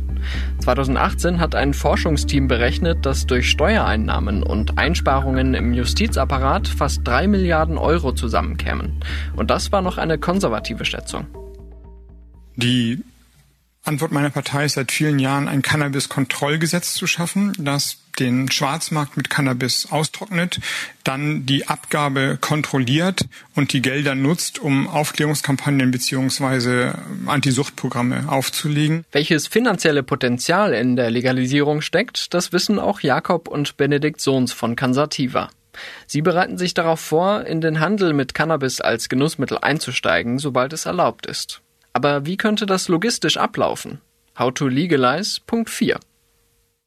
2018 0.60 1.40
hat 1.40 1.56
ein 1.56 1.74
Forschungsteam 1.74 2.48
berechnet, 2.48 3.04
dass 3.04 3.26
durch 3.26 3.50
Steuereinnahmen 3.50 4.44
und 4.44 4.78
Einsparungen 4.78 5.56
im 5.56 5.74
Justizapparat 5.74 6.68
fast 6.68 7.02
drei 7.04 7.28
Milliarden 7.28 7.80
Euro 7.80 8.12
zusammenkämen. 8.12 9.00
Und 9.36 9.50
das 9.50 9.72
war 9.72 9.82
noch 9.82 9.98
eine 9.98 10.20
konservative 10.20 10.86
Schätzung. 10.86 11.26
Die 12.58 13.00
Antwort 13.90 14.12
meiner 14.12 14.30
Partei 14.30 14.66
ist 14.66 14.76
seit 14.76 14.92
vielen 14.92 15.18
Jahren 15.18 15.48
ein 15.48 15.64
Cannabis-Kontrollgesetz 15.64 16.94
zu 16.94 17.08
schaffen, 17.08 17.54
das 17.58 17.98
den 18.20 18.52
Schwarzmarkt 18.52 19.18
mit 19.18 19.32
Cannabis 19.32 19.88
austrocknet, 19.90 20.60
dann 21.04 21.48
die 21.48 21.68
Abgabe 21.68 22.38
kontrolliert 22.40 23.26
und 23.56 23.74
die 23.74 23.82
Gelder 23.82 24.14
nutzt, 24.14 24.60
um 24.60 24.88
Aufklärungskampagnen 24.88 25.90
beziehungsweise 25.90 27.00
Antisuchtprogramme 27.26 28.30
aufzulegen. 28.30 29.06
Welches 29.12 29.48
finanzielle 29.48 30.04
Potenzial 30.04 30.74
in 30.74 30.96
der 30.96 31.10
Legalisierung 31.10 31.82
steckt, 31.82 32.36
das 32.36 32.54
wissen 32.54 32.78
auch 32.78 33.00
Jakob 33.00 33.48
und 33.48 33.76
Benedikt 33.76 34.22
Sohns 34.22 34.54
von 34.54 34.76
Cansativa. 34.76 35.50
Sie 36.06 36.22
bereiten 36.22 36.60
sich 36.60 36.76
darauf 36.76 37.00
vor, 37.00 37.46
in 37.48 37.60
den 37.60 37.80
Handel 37.80 38.14
mit 38.14 38.36
Cannabis 38.36 38.82
als 38.82 39.10
Genussmittel 39.10 39.58
einzusteigen, 39.60 40.38
sobald 40.38 40.74
es 40.74 40.86
erlaubt 40.86 41.26
ist. 41.26 41.64
Aber 41.94 42.26
wie 42.26 42.38
könnte 42.38 42.66
das 42.66 42.88
logistisch 42.88 43.38
ablaufen? 43.38 44.02
How 44.38 44.54
to 44.54 44.68
legalize 44.68 45.40
Punkt 45.46 45.70
4. 45.70 46.00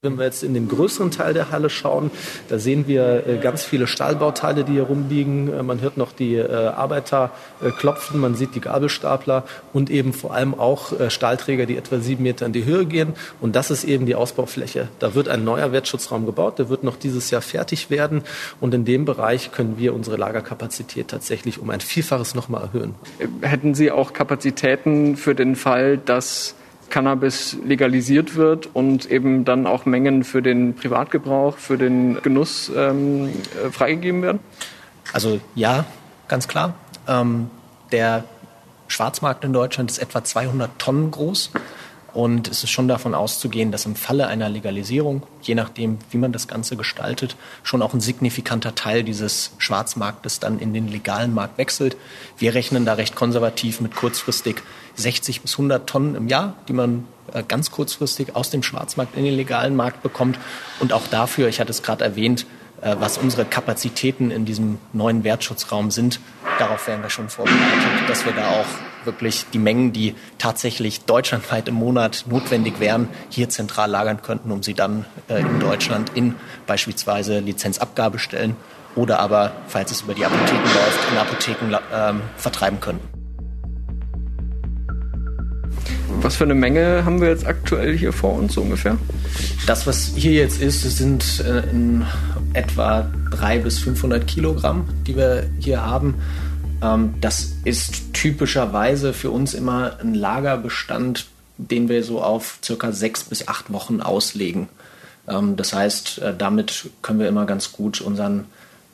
Wenn 0.04 0.18
wir 0.18 0.24
jetzt 0.24 0.42
in 0.42 0.52
den 0.52 0.66
größeren 0.66 1.12
Teil 1.12 1.32
der 1.32 1.52
Halle 1.52 1.70
schauen, 1.70 2.10
da 2.48 2.58
sehen 2.58 2.88
wir 2.88 3.24
äh, 3.24 3.38
ganz 3.38 3.62
viele 3.62 3.86
Stahlbauteile, 3.86 4.64
die 4.64 4.72
hier 4.72 4.82
rumliegen. 4.82 5.46
Äh, 5.52 5.62
man 5.62 5.80
hört 5.80 5.96
noch 5.96 6.10
die 6.10 6.34
äh, 6.34 6.52
Arbeiter 6.52 7.30
klopfen, 7.78 8.18
man 8.18 8.34
sieht 8.34 8.56
die 8.56 8.60
Gabelstapler 8.60 9.44
und 9.72 9.90
eben 9.90 10.12
vor 10.12 10.34
allem 10.34 10.58
auch 10.58 10.92
Stahlträger, 11.08 11.66
die 11.66 11.76
etwa 11.76 12.00
sieben 12.00 12.24
Meter 12.24 12.46
in 12.46 12.52
die 12.52 12.64
Höhe 12.64 12.84
gehen. 12.84 13.12
Und 13.40 13.54
das 13.54 13.70
ist 13.70 13.84
eben 13.84 14.04
die 14.04 14.16
Ausbaufläche. 14.16 14.88
Da 14.98 15.14
wird 15.14 15.28
ein 15.28 15.44
neuer 15.44 15.70
Wertschutzraum 15.70 16.26
gebaut, 16.26 16.58
der 16.58 16.68
wird 16.68 16.82
noch 16.82 16.96
dieses 16.96 17.30
Jahr 17.30 17.40
fertig 17.40 17.88
werden. 17.88 18.22
Und 18.60 18.74
in 18.74 18.84
dem 18.84 19.04
Bereich 19.04 19.52
können 19.52 19.78
wir 19.78 19.94
unsere 19.94 20.16
Lagerkapazität 20.16 21.06
tatsächlich 21.06 21.60
um 21.60 21.70
ein 21.70 21.80
Vielfaches 21.80 22.34
nochmal 22.34 22.62
erhöhen. 22.62 22.96
Hätten 23.40 23.76
Sie 23.76 23.92
auch 23.92 24.12
Kapazitäten 24.12 25.16
für 25.16 25.36
den 25.36 25.54
Fall, 25.54 25.98
dass 25.98 26.56
Cannabis 26.92 27.57
legalisiert 27.64 28.37
wird 28.37 28.68
und 28.72 29.11
eben 29.11 29.44
dann 29.44 29.66
auch 29.66 29.87
Mengen 29.87 30.22
für 30.22 30.42
den 30.42 30.74
Privatgebrauch, 30.74 31.57
für 31.57 31.78
den 31.78 32.22
Genuss 32.22 32.70
ähm, 32.76 33.31
äh, 33.64 33.70
freigegeben 33.70 34.22
werden? 34.22 34.40
Also 35.12 35.40
ja, 35.55 35.87
ganz 36.28 36.46
klar. 36.46 36.74
Ähm, 37.09 37.50
der 37.90 38.24
Schwarzmarkt 38.88 39.42
in 39.42 39.55
Deutschland 39.55 39.90
ist 39.90 39.98
etwa 39.98 40.22
200 40.22 40.78
Tonnen 40.78 41.11
groß. 41.11 41.50
Und 42.14 42.48
es 42.48 42.62
ist 42.62 42.70
schon 42.70 42.88
davon 42.88 43.14
auszugehen, 43.14 43.72
dass 43.72 43.87
im 43.87 43.96
Falle 43.96 44.27
einer 44.27 44.48
Legalisierung, 44.48 45.22
je 45.40 45.55
nachdem, 45.55 45.98
wie 46.11 46.18
man 46.18 46.33
das 46.33 46.46
Ganze 46.46 46.77
gestaltet, 46.77 47.37
schon 47.62 47.81
auch 47.81 47.94
ein 47.94 48.01
signifikanter 48.01 48.75
Teil 48.75 49.03
dieses 49.03 49.53
Schwarzmarktes 49.59 50.38
dann 50.38 50.59
in 50.59 50.75
den 50.75 50.88
legalen 50.88 51.33
Markt 51.33 51.57
wechselt. 51.57 51.96
Wir 52.37 52.55
rechnen 52.55 52.85
da 52.85 52.94
recht 52.94 53.14
konservativ 53.14 53.81
mit 53.81 53.96
kurzfristig 53.96 54.62
60 54.96 55.40
bis 55.40 55.53
100 55.55 55.88
Tonnen 55.88 56.14
im 56.14 56.29
Jahr, 56.29 56.55
die 56.68 56.75
man 56.75 57.07
äh, 57.33 57.42
ganz 57.46 57.70
kurzfristig 57.70 58.37
aus 58.37 58.51
dem 58.51 58.62
Schwarzmarkt 58.62 59.16
in 59.16 59.25
den 59.25 59.35
legalen 59.35 59.75
Markt 59.75 60.03
bekommt. 60.03 60.38
Und 60.81 60.92
auch 60.92 61.07
dafür, 61.07 61.48
ich 61.48 61.61
hatte 61.61 61.70
es 61.70 61.83
gerade 61.83 62.05
erwähnt, 62.05 62.42
äh, 62.42 62.62
was 62.82 63.18
unsere 63.18 63.44
Kapazitäten 63.44 64.30
in 64.30 64.44
diesem 64.44 64.78
neuen 64.92 65.24
Wertschutzraum 65.24 65.90
sind, 65.90 66.20
darauf 66.58 66.86
wären 66.86 67.02
wir 67.02 67.10
schon 67.10 67.28
vorbereitet, 67.28 68.08
dass 68.08 68.24
wir 68.24 68.32
da 68.32 68.48
auch 68.48 68.66
wirklich 69.04 69.46
die 69.52 69.58
Mengen, 69.58 69.92
die 69.92 70.14
tatsächlich 70.38 71.04
deutschlandweit 71.04 71.68
im 71.68 71.74
Monat 71.74 72.24
notwendig 72.28 72.80
wären, 72.80 73.08
hier 73.30 73.48
zentral 73.48 73.90
lagern 73.90 74.22
könnten, 74.22 74.50
um 74.50 74.62
sie 74.62 74.74
dann 74.74 75.04
äh, 75.28 75.40
in 75.40 75.60
Deutschland 75.60 76.12
in 76.14 76.34
beispielsweise 76.66 77.40
Lizenzabgabestellen 77.40 78.56
oder 78.94 79.18
aber, 79.20 79.52
falls 79.68 79.90
es 79.90 80.02
über 80.02 80.14
die 80.14 80.24
Apotheken 80.24 80.62
läuft, 80.62 81.10
in 81.10 81.18
Apotheken 81.18 81.78
ähm, 81.94 82.20
vertreiben 82.36 82.80
können. 82.80 83.00
Was 86.20 86.36
für 86.36 86.44
eine 86.44 86.54
Menge 86.54 87.04
haben 87.04 87.20
wir 87.20 87.28
jetzt 87.28 87.46
aktuell 87.46 87.96
hier 87.96 88.12
vor 88.12 88.34
uns 88.34 88.54
so 88.54 88.60
ungefähr? 88.60 88.98
Das, 89.66 89.86
was 89.86 90.12
hier 90.14 90.32
jetzt 90.32 90.60
ist, 90.60 90.82
sind 90.82 91.40
äh, 91.40 91.68
in 91.70 92.04
etwa 92.54 93.10
300 93.30 93.64
bis 93.64 93.78
500 93.78 94.26
Kilogramm, 94.26 94.88
die 95.06 95.16
wir 95.16 95.48
hier 95.58 95.84
haben. 95.84 96.16
Ähm, 96.82 97.14
das 97.20 97.52
ist 97.64 98.12
typischerweise 98.12 99.12
für 99.12 99.30
uns 99.30 99.54
immer 99.54 99.98
ein 100.00 100.14
Lagerbestand, 100.14 101.26
den 101.58 101.88
wir 101.88 102.02
so 102.02 102.22
auf 102.22 102.58
circa 102.62 102.92
sechs 102.92 103.24
bis 103.24 103.48
acht 103.48 103.72
Wochen 103.72 104.00
auslegen. 104.00 104.68
Ähm, 105.28 105.56
das 105.56 105.72
heißt, 105.72 106.18
äh, 106.18 106.34
damit 106.36 106.90
können 107.02 107.20
wir 107.20 107.28
immer 107.28 107.46
ganz 107.46 107.72
gut 107.72 108.00
unseren 108.00 108.46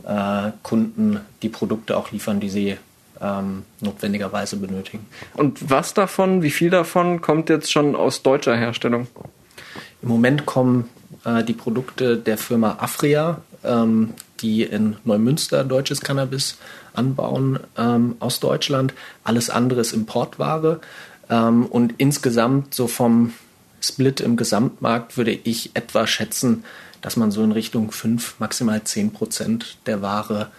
äh, 0.06 0.50
Kunden 0.62 1.20
die 1.42 1.48
Produkte 1.48 1.96
auch 1.96 2.12
liefern, 2.12 2.40
die 2.40 2.50
sie 2.50 2.76
ähm, 3.20 3.64
notwendigerweise 3.80 4.56
benötigen. 4.56 5.06
Und 5.34 5.70
was 5.70 5.94
davon, 5.94 6.42
wie 6.42 6.50
viel 6.50 6.70
davon 6.70 7.20
kommt 7.20 7.48
jetzt 7.48 7.72
schon 7.72 7.96
aus 7.96 8.22
deutscher 8.22 8.56
Herstellung? 8.56 9.08
Im 10.02 10.08
Moment 10.08 10.46
kommen 10.46 10.88
äh, 11.24 11.42
die 11.42 11.52
Produkte 11.52 12.16
der 12.16 12.38
Firma 12.38 12.76
Afria, 12.78 13.40
ähm, 13.64 14.14
die 14.40 14.62
in 14.62 14.96
Neumünster 15.04 15.64
deutsches 15.64 16.00
Cannabis 16.00 16.58
anbauen, 16.94 17.60
ähm, 17.76 18.16
aus 18.20 18.40
Deutschland. 18.40 18.94
Alles 19.24 19.50
andere 19.50 19.80
ist 19.80 19.92
Importware. 19.92 20.80
Ähm, 21.30 21.66
und 21.66 21.94
insgesamt, 21.98 22.74
so 22.74 22.86
vom 22.86 23.32
Split 23.80 24.20
im 24.20 24.36
Gesamtmarkt, 24.36 25.16
würde 25.16 25.32
ich 25.32 25.70
etwa 25.74 26.06
schätzen, 26.06 26.64
dass 27.00 27.16
man 27.16 27.30
so 27.30 27.42
in 27.42 27.52
Richtung 27.52 27.92
5, 27.92 28.40
maximal 28.40 28.82
10 28.82 29.12
Prozent 29.12 29.76
der 29.86 30.02
Ware 30.02 30.50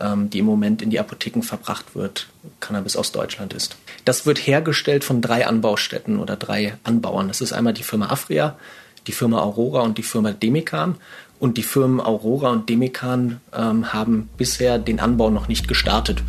ähm, 0.00 0.30
die 0.30 0.40
im 0.40 0.44
Moment 0.44 0.82
in 0.82 0.90
die 0.90 1.00
Apotheken 1.00 1.42
verbracht 1.42 1.94
wird, 1.94 2.26
Cannabis 2.60 2.96
aus 2.96 3.12
Deutschland 3.12 3.52
ist. 3.54 3.76
Das 4.04 4.26
wird 4.26 4.38
hergestellt 4.38 5.04
von 5.04 5.20
drei 5.20 5.46
Anbaustätten 5.46 6.18
oder 6.18 6.36
drei 6.36 6.76
Anbauern. 6.84 7.28
Das 7.28 7.40
ist 7.40 7.52
einmal 7.52 7.72
die 7.72 7.82
Firma 7.82 8.06
Afria, 8.06 8.56
die 9.06 9.12
Firma 9.12 9.40
Aurora 9.40 9.80
und 9.80 9.98
die 9.98 10.02
Firma 10.02 10.32
Demikan. 10.32 10.96
Und 11.38 11.58
die 11.58 11.62
Firmen 11.62 12.00
Aurora 12.00 12.50
und 12.50 12.68
Demikan 12.68 13.40
ähm, 13.54 13.92
haben 13.92 14.28
bisher 14.36 14.78
den 14.78 15.00
Anbau 15.00 15.30
noch 15.30 15.48
nicht 15.48 15.68
gestartet. 15.68 16.22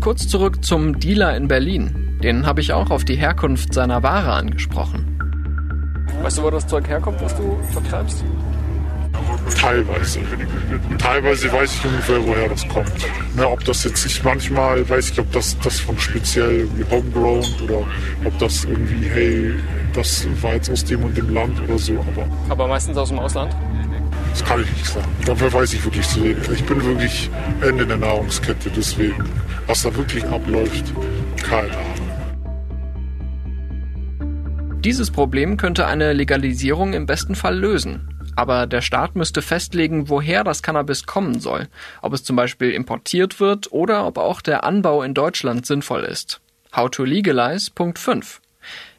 Kurz 0.00 0.26
zurück 0.28 0.64
zum 0.64 0.98
Dealer 0.98 1.36
in 1.36 1.48
Berlin. 1.48 2.18
Den 2.22 2.44
habe 2.44 2.60
ich 2.60 2.72
auch 2.72 2.90
auf 2.90 3.04
die 3.04 3.16
Herkunft 3.16 3.72
seiner 3.72 4.02
Ware 4.02 4.32
angesprochen. 4.32 5.18
Weißt 6.22 6.38
du, 6.38 6.42
wo 6.42 6.50
das 6.50 6.66
Zeug 6.66 6.88
herkommt, 6.88 7.20
was 7.22 7.34
du 7.36 7.56
vertreibst? 7.72 8.24
Teilweise. 9.58 10.20
Teilweise 10.98 11.52
weiß 11.52 11.74
ich 11.74 11.84
ungefähr, 11.84 12.26
woher 12.26 12.48
das 12.48 12.66
kommt. 12.68 12.92
Ne, 13.36 13.48
ob 13.48 13.64
das 13.64 13.84
jetzt 13.84 14.04
nicht 14.04 14.24
manchmal, 14.24 14.88
weiß 14.88 15.10
ich, 15.10 15.20
ob 15.20 15.30
das, 15.32 15.56
das 15.60 15.80
von 15.80 15.98
speziell 15.98 16.68
homegrown 16.90 17.44
oder 17.64 17.86
ob 18.24 18.38
das 18.38 18.64
irgendwie, 18.64 19.08
hey, 19.08 19.54
das 19.94 20.26
war 20.40 20.54
jetzt 20.54 20.70
aus 20.70 20.84
dem 20.84 21.04
und 21.04 21.16
dem 21.16 21.32
Land 21.32 21.60
oder 21.62 21.78
so. 21.78 21.92
Aber, 21.94 22.26
aber 22.48 22.68
meistens 22.68 22.96
aus 22.96 23.08
dem 23.10 23.18
Ausland? 23.18 23.54
Das 24.32 24.44
kann 24.44 24.62
ich 24.62 24.72
nicht 24.72 24.86
sagen. 24.86 25.06
Dafür 25.26 25.52
weiß 25.52 25.74
ich 25.74 25.84
wirklich 25.84 26.08
zu 26.08 26.24
wenig. 26.24 26.48
Ich 26.50 26.64
bin 26.64 26.82
wirklich 26.82 27.30
Ende 27.60 27.86
der 27.86 27.98
Nahrungskette, 27.98 28.70
deswegen. 28.74 29.24
Was 29.66 29.82
da 29.82 29.94
wirklich 29.94 30.24
abläuft, 30.24 30.92
keine 31.42 31.70
Ahnung. 31.70 32.02
Dieses 34.84 35.12
Problem 35.12 35.56
könnte 35.58 35.86
eine 35.86 36.12
Legalisierung 36.12 36.92
im 36.92 37.06
besten 37.06 37.36
Fall 37.36 37.56
lösen. 37.56 38.11
Aber 38.36 38.66
der 38.66 38.80
Staat 38.80 39.14
müsste 39.14 39.42
festlegen, 39.42 40.08
woher 40.08 40.44
das 40.44 40.62
Cannabis 40.62 41.06
kommen 41.06 41.40
soll, 41.40 41.68
ob 42.00 42.12
es 42.12 42.24
zum 42.24 42.36
Beispiel 42.36 42.70
importiert 42.70 43.40
wird 43.40 43.72
oder 43.72 44.06
ob 44.06 44.18
auch 44.18 44.40
der 44.40 44.64
Anbau 44.64 45.02
in 45.02 45.14
Deutschland 45.14 45.66
sinnvoll 45.66 46.02
ist. 46.04 46.40
How 46.74 46.90
to 46.90 47.04
legalize 47.04 47.70
Punkt 47.70 47.98
5. 47.98 48.40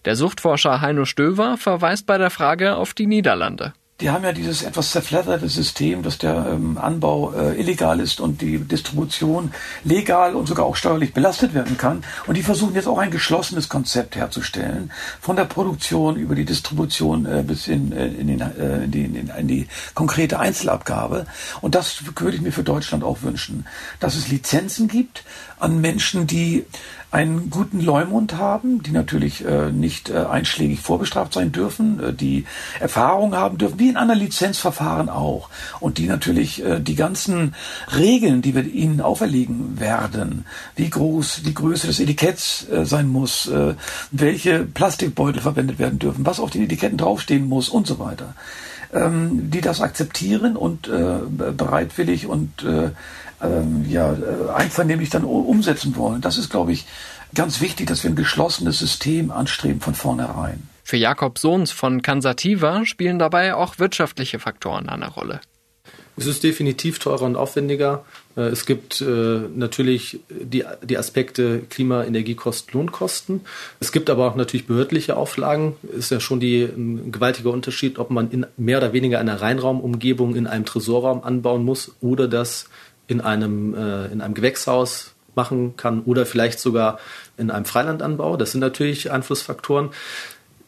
Der 0.06 0.16
Suchtforscher 0.16 0.82
Heino 0.82 1.06
Stöver 1.06 1.58
verweist 1.58 2.06
bei 2.06 2.18
der 2.18 2.30
Frage 2.30 2.76
auf 2.76 2.94
die 2.94 3.08
Niederlande 3.08 3.74
die 4.04 4.10
haben 4.10 4.26
ja 4.26 4.34
dieses 4.34 4.64
etwas 4.64 4.92
zerfledderte 4.92 5.48
System, 5.48 6.04
dass 6.04 6.18
der 6.18 6.46
ähm, 6.52 6.78
Anbau 6.78 7.32
äh, 7.32 7.58
illegal 7.58 8.02
ist 8.02 8.20
und 8.20 8.42
die 8.42 8.60
Distribution 8.60 9.54
legal 9.86 10.36
und 10.36 10.46
sogar 10.46 10.66
auch 10.66 10.76
steuerlich 10.76 11.14
belastet 11.14 11.54
werden 11.54 11.78
kann. 11.78 12.04
Und 12.28 12.36
die 12.36 12.44
versuchen 12.44 12.76
jetzt 12.76 12.88
auch 12.88 12.98
ein 12.98 13.12
geschlossenes 13.12 13.70
Konzept 13.70 14.18
herzustellen, 14.18 14.92
von 15.22 15.38
der 15.38 15.46
Produktion 15.46 16.18
über 16.18 16.36
die 16.36 16.44
Distribution 16.44 17.26
äh, 17.26 17.44
bis 17.48 17.70
in, 17.70 17.94
äh, 17.94 18.08
in, 18.08 18.28
den, 18.28 18.42
äh, 18.42 18.84
in, 18.84 18.92
die, 18.92 19.06
in, 19.06 19.30
in 19.30 19.48
die 19.48 19.68
konkrete 19.94 20.38
Einzelabgabe. 20.38 21.26
Und 21.62 21.74
das 21.74 22.04
würde 22.20 22.36
ich 22.36 22.42
mir 22.42 22.52
für 22.52 22.64
Deutschland 22.64 23.06
auch 23.06 23.22
wünschen, 23.22 23.66
dass 24.02 24.18
es 24.18 24.28
Lizenzen 24.28 24.90
gibt 24.90 25.24
an 25.60 25.80
Menschen, 25.80 26.28
die 26.28 26.66
einen 27.14 27.52
guten 27.52 27.80
Leumund 27.80 28.38
haben, 28.38 28.82
die 28.82 28.90
natürlich 28.90 29.46
äh, 29.46 29.72
nicht 29.72 30.10
äh, 30.10 30.26
einschlägig 30.26 30.82
vorbestraft 30.82 31.34
sein 31.34 31.52
dürfen, 31.52 32.04
äh, 32.04 32.12
die 32.12 32.46
Erfahrung 32.80 33.36
haben 33.36 33.60
dürfen, 33.60 33.78
wie 33.78 33.90
in 33.90 33.98
anderen 33.98 34.20
Lizenzverfahren 34.20 35.10
auch. 35.10 35.50
Und 35.80 36.00
die 36.00 36.08
natürlich 36.08 36.66
äh, 36.66 36.80
die 36.80 36.96
ganzen 36.96 37.54
Regeln, 37.96 38.42
die 38.42 38.56
wir 38.56 38.66
ihnen 38.66 39.00
auferlegen 39.00 39.80
werden, 39.80 40.46
wie 40.76 40.90
groß 40.90 41.44
die 41.46 41.54
Größe 41.54 41.86
des 41.86 42.00
Etiketts 42.00 42.68
äh, 42.70 42.84
sein 42.84 43.10
muss, 43.10 43.48
äh, 43.48 43.76
welche 44.10 44.64
Plastikbeutel 44.64 45.40
verwendet 45.40 45.78
werden 45.78 46.00
dürfen, 46.00 46.26
was 46.26 46.40
auf 46.40 46.50
den 46.50 46.64
Etiketten 46.64 46.98
draufstehen 46.98 47.48
muss 47.48 47.70
und 47.70 47.86
so 47.86 48.00
weiter, 48.00 48.34
ähm, 48.94 49.50
die 49.52 49.62
das 49.62 49.82
akzeptieren 49.82 50.56
und 50.56 50.88
äh, 50.88 51.20
bereitwillig 51.52 52.28
und 52.28 52.64
äh, 52.64 52.92
ähm, 53.42 53.86
ja, 53.90 54.14
äh, 54.14 54.52
einvernehmlich 54.54 55.10
dann 55.10 55.24
umsetzen 55.24 55.96
wollen. 55.96 56.22
Das 56.22 56.38
ist, 56.38 56.50
glaube 56.50 56.72
ich, 56.72 56.86
ganz 57.34 57.62
wichtig, 57.62 57.88
dass 57.88 58.04
wir 58.04 58.12
ein 58.12 58.16
geschlossenes 58.16 58.80
System 58.80 59.32
anstreben 59.32 59.82
von 59.82 59.96
vornherein. 59.96 60.68
Für 60.84 60.98
Jakob 60.98 61.40
Sohns 61.40 61.72
von 61.72 62.02
Kansativa 62.02 62.86
spielen 62.86 63.18
dabei 63.18 63.56
auch 63.56 63.80
wirtschaftliche 63.80 64.40
Faktoren 64.40 64.90
eine 64.90 65.10
Rolle. 65.10 65.40
Es 66.16 66.28
ist 66.28 66.44
definitiv 66.44 67.00
teurer 67.00 67.24
und 67.24 67.36
aufwendiger. 67.36 68.06
Äh, 68.38 68.42
es 68.42 68.66
gibt 68.66 69.02
äh, 69.02 69.40
natürlich 69.56 70.20
die, 70.30 70.98
Aspekte 70.98 71.62
Klima, 71.70 72.04
Energiekosten, 72.04 72.74
Lohnkosten. 72.74 73.42
Es 73.80 73.92
gibt 73.92 74.10
aber 74.10 74.28
auch 74.28 74.36
natürlich 74.36 74.68
behördliche 74.68 75.18
Auflagen. 75.18 75.76
Ist 75.98 76.12
ja 76.12 76.20
schon 76.20 76.40
die, 76.40 76.64
ein 76.64 77.12
gewaltiger 77.12 77.50
Unterschied, 77.52 77.98
ob 77.98 78.12
man 78.12 78.30
in 78.30 78.46
mehr 78.58 78.78
oder 78.78 78.94
weniger 78.94 79.20
einer 79.20 79.42
Reinraumumgebung 79.42 80.36
in 80.36 80.48
einem 80.48 80.66
Tresorraum 80.66 81.24
anbauen 81.24 81.66
muss 81.66 81.96
oder 82.02 82.28
das 82.28 82.70
in 83.08 83.22
einem, 83.22 83.74
äh, 83.74 84.06
in 84.08 84.22
einem 84.22 84.34
Gewächshaus 84.34 85.12
machen 85.36 85.76
kann 85.78 86.02
oder 86.02 86.28
vielleicht 86.28 86.60
sogar 86.60 87.00
in 87.38 87.50
einem 87.50 87.66
Freilandanbau. 87.66 88.38
Das 88.38 88.52
sind 88.52 88.62
natürlich 88.62 89.12
Einflussfaktoren. 89.12 89.90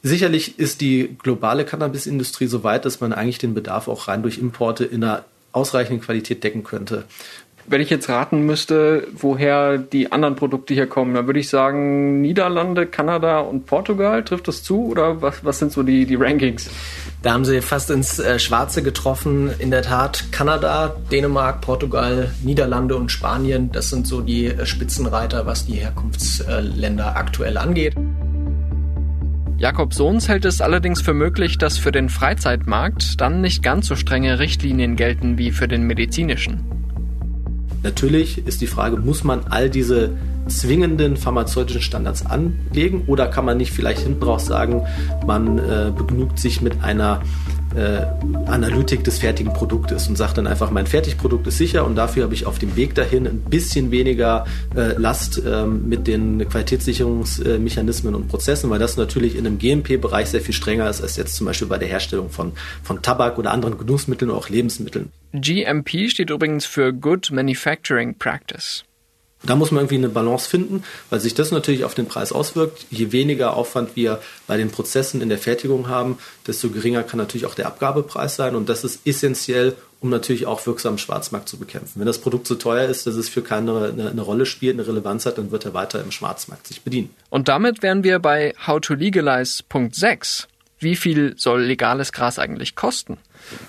Sicherlich 0.01 0.59
ist 0.59 0.81
die 0.81 1.17
globale 1.21 1.65
Cannabisindustrie 1.65 2.47
so 2.47 2.63
weit, 2.63 2.85
dass 2.85 2.99
man 2.99 3.13
eigentlich 3.13 3.37
den 3.39 3.53
Bedarf 3.53 3.87
auch 3.87 4.07
rein 4.07 4.21
durch 4.21 4.37
Importe 4.37 4.85
in 4.85 5.03
einer 5.03 5.25
ausreichenden 5.55 6.03
Qualität 6.03 6.43
decken 6.43 6.63
könnte. 6.63 7.05
Wenn 7.67 7.81
ich 7.81 7.89
jetzt 7.89 8.09
raten 8.09 8.45
müsste, 8.45 9.07
woher 9.13 9.79
die 9.79 10.11
anderen 10.11 10.35
Produkte 10.35 10.75
hier 10.75 10.85
kommen, 10.85 11.15
dann 11.15 11.25
würde 11.25 11.39
ich 11.39 11.49
sagen 11.49 12.21
Niederlande, 12.21 12.85
Kanada 12.85 13.39
und 13.39 13.65
Portugal. 13.65 14.23
Trifft 14.23 14.47
das 14.47 14.61
zu 14.61 14.85
oder 14.85 15.23
was, 15.23 15.43
was 15.43 15.57
sind 15.57 15.71
so 15.71 15.81
die, 15.81 16.05
die 16.05 16.13
Rankings? 16.13 16.69
Da 17.23 17.33
haben 17.33 17.43
sie 17.43 17.61
fast 17.61 17.89
ins 17.89 18.19
äh, 18.19 18.37
Schwarze 18.37 18.83
getroffen. 18.83 19.49
In 19.57 19.71
der 19.71 19.81
Tat 19.81 20.25
Kanada, 20.31 20.95
Dänemark, 21.11 21.61
Portugal, 21.61 22.31
Niederlande 22.43 22.95
und 22.97 23.11
Spanien. 23.11 23.71
Das 23.71 23.89
sind 23.89 24.05
so 24.05 24.21
die 24.21 24.45
äh, 24.45 24.67
Spitzenreiter, 24.67 25.47
was 25.47 25.65
die 25.65 25.73
Herkunftsländer 25.73 27.15
aktuell 27.15 27.57
angeht. 27.57 27.95
Jakob 29.57 29.93
Sohns 29.93 30.27
hält 30.27 30.43
es 30.43 30.59
allerdings 30.59 31.01
für 31.01 31.13
möglich, 31.13 31.57
dass 31.57 31.77
für 31.77 31.93
den 31.93 32.09
Freizeitmarkt 32.09 33.21
dann 33.21 33.39
nicht 33.39 33.63
ganz 33.63 33.87
so 33.87 33.95
strenge 33.95 34.37
Richtlinien 34.37 34.97
gelten 34.97 35.37
wie 35.37 35.51
für 35.51 35.69
den 35.69 35.83
medizinischen. 35.83 36.59
Natürlich 37.81 38.45
ist 38.45 38.59
die 38.59 38.67
Frage, 38.67 38.97
muss 38.97 39.23
man 39.23 39.45
all 39.49 39.69
diese 39.69 40.17
zwingenden 40.47 41.15
pharmazeutischen 41.15 41.81
Standards 41.81 42.25
anlegen 42.25 43.03
oder 43.07 43.27
kann 43.27 43.45
man 43.45 43.57
nicht 43.57 43.71
vielleicht 43.71 44.01
hinten 44.01 44.23
raus 44.23 44.45
sagen, 44.45 44.81
man 45.25 45.57
äh, 45.57 45.91
begnügt 45.95 46.37
sich 46.37 46.61
mit 46.61 46.83
einer 46.83 47.21
äh, 47.75 48.05
Analytik 48.45 49.03
des 49.03 49.19
fertigen 49.19 49.53
Produktes 49.53 50.07
und 50.07 50.15
sagt 50.15 50.37
dann 50.37 50.47
einfach, 50.47 50.71
mein 50.71 50.87
Fertigprodukt 50.87 51.47
ist 51.47 51.57
sicher 51.57 51.85
und 51.85 51.95
dafür 51.95 52.23
habe 52.23 52.33
ich 52.33 52.45
auf 52.45 52.59
dem 52.59 52.75
Weg 52.75 52.95
dahin 52.95 53.27
ein 53.27 53.41
bisschen 53.41 53.91
weniger 53.91 54.45
äh, 54.75 54.93
Last 54.97 55.41
ähm, 55.45 55.87
mit 55.87 56.07
den 56.07 56.47
Qualitätssicherungsmechanismen 56.47 58.15
und 58.15 58.27
Prozessen, 58.27 58.69
weil 58.69 58.79
das 58.79 58.97
natürlich 58.97 59.35
in 59.35 59.45
einem 59.45 59.57
GMP-Bereich 59.57 60.27
sehr 60.27 60.41
viel 60.41 60.53
strenger 60.53 60.89
ist 60.89 61.01
als 61.01 61.17
jetzt 61.17 61.35
zum 61.35 61.45
Beispiel 61.47 61.67
bei 61.67 61.77
der 61.77 61.87
Herstellung 61.87 62.29
von, 62.29 62.53
von 62.83 63.01
Tabak 63.01 63.37
oder 63.37 63.51
anderen 63.51 63.77
Genussmitteln 63.77 64.31
oder 64.31 64.39
auch 64.39 64.49
Lebensmitteln. 64.49 65.11
GMP 65.33 66.09
steht 66.09 66.29
übrigens 66.29 66.65
für 66.65 66.93
Good 66.93 67.31
Manufacturing 67.31 68.17
Practice. 68.17 68.85
Da 69.45 69.55
muss 69.55 69.71
man 69.71 69.81
irgendwie 69.81 69.95
eine 69.95 70.09
Balance 70.09 70.49
finden, 70.49 70.83
weil 71.09 71.19
sich 71.19 71.33
das 71.33 71.51
natürlich 71.51 71.83
auf 71.83 71.93
den 71.93 72.07
Preis 72.07 72.31
auswirkt. 72.31 72.85
Je 72.89 73.11
weniger 73.11 73.55
Aufwand 73.55 73.95
wir 73.95 74.21
bei 74.47 74.57
den 74.57 74.71
Prozessen 74.71 75.21
in 75.21 75.29
der 75.29 75.37
Fertigung 75.37 75.87
haben, 75.87 76.17
desto 76.47 76.69
geringer 76.69 77.03
kann 77.03 77.17
natürlich 77.17 77.45
auch 77.45 77.55
der 77.55 77.67
Abgabepreis 77.67 78.35
sein. 78.35 78.55
Und 78.55 78.69
das 78.69 78.83
ist 78.83 79.05
essentiell, 79.05 79.75
um 80.01 80.09
natürlich 80.09 80.45
auch 80.45 80.65
wirksam 80.65 80.97
Schwarzmarkt 80.97 81.49
zu 81.49 81.57
bekämpfen. 81.57 81.99
Wenn 81.99 82.05
das 82.05 82.19
Produkt 82.19 82.47
so 82.47 82.55
teuer 82.55 82.87
ist, 82.87 83.07
dass 83.07 83.15
es 83.15 83.29
für 83.29 83.41
keine 83.41 83.93
eine, 83.93 84.09
eine 84.09 84.21
Rolle 84.21 84.45
spielt, 84.45 84.75
eine 84.75 84.87
Relevanz 84.87 85.25
hat, 85.25 85.37
dann 85.37 85.51
wird 85.51 85.65
er 85.65 85.73
weiter 85.73 86.01
im 86.01 86.11
Schwarzmarkt 86.11 86.67
sich 86.67 86.81
bedienen. 86.81 87.09
Und 87.29 87.47
damit 87.47 87.81
wären 87.81 88.03
wir 88.03 88.19
bei 88.19 88.53
How 88.65 88.79
to 88.79 88.93
Legalize 88.93 89.63
Punkt 89.67 89.95
6. 89.95 90.47
Wie 90.85 90.95
viel 90.95 91.33
soll 91.35 91.63
legales 91.63 92.11
Gras 92.11 92.37
eigentlich 92.37 92.75
kosten? 92.75 93.17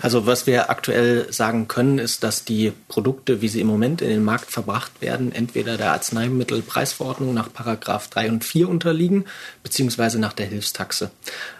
Also 0.03 0.27
was 0.27 0.47
wir 0.47 0.69
aktuell 0.69 1.33
sagen 1.33 1.67
können, 1.67 1.99
ist, 1.99 2.23
dass 2.23 2.45
die 2.45 2.75
Produkte, 2.89 3.41
wie 3.41 3.49
sie 3.49 3.63
im 3.63 3.69
Moment 3.69 4.03
in 4.03 4.11
den 4.11 4.23
Markt 4.23 4.51
verbracht 4.51 5.01
werden, 5.01 5.33
entweder 5.33 5.79
der 5.79 5.93
Arzneimittelpreisverordnung 5.93 7.33
nach 7.33 7.51
Paragraph 7.51 8.09
3 8.09 8.29
und 8.29 8.45
4 8.45 8.69
unterliegen, 8.69 9.25
beziehungsweise 9.63 10.19
nach 10.19 10.35
der 10.35 10.45
Hilfstaxe. 10.45 11.11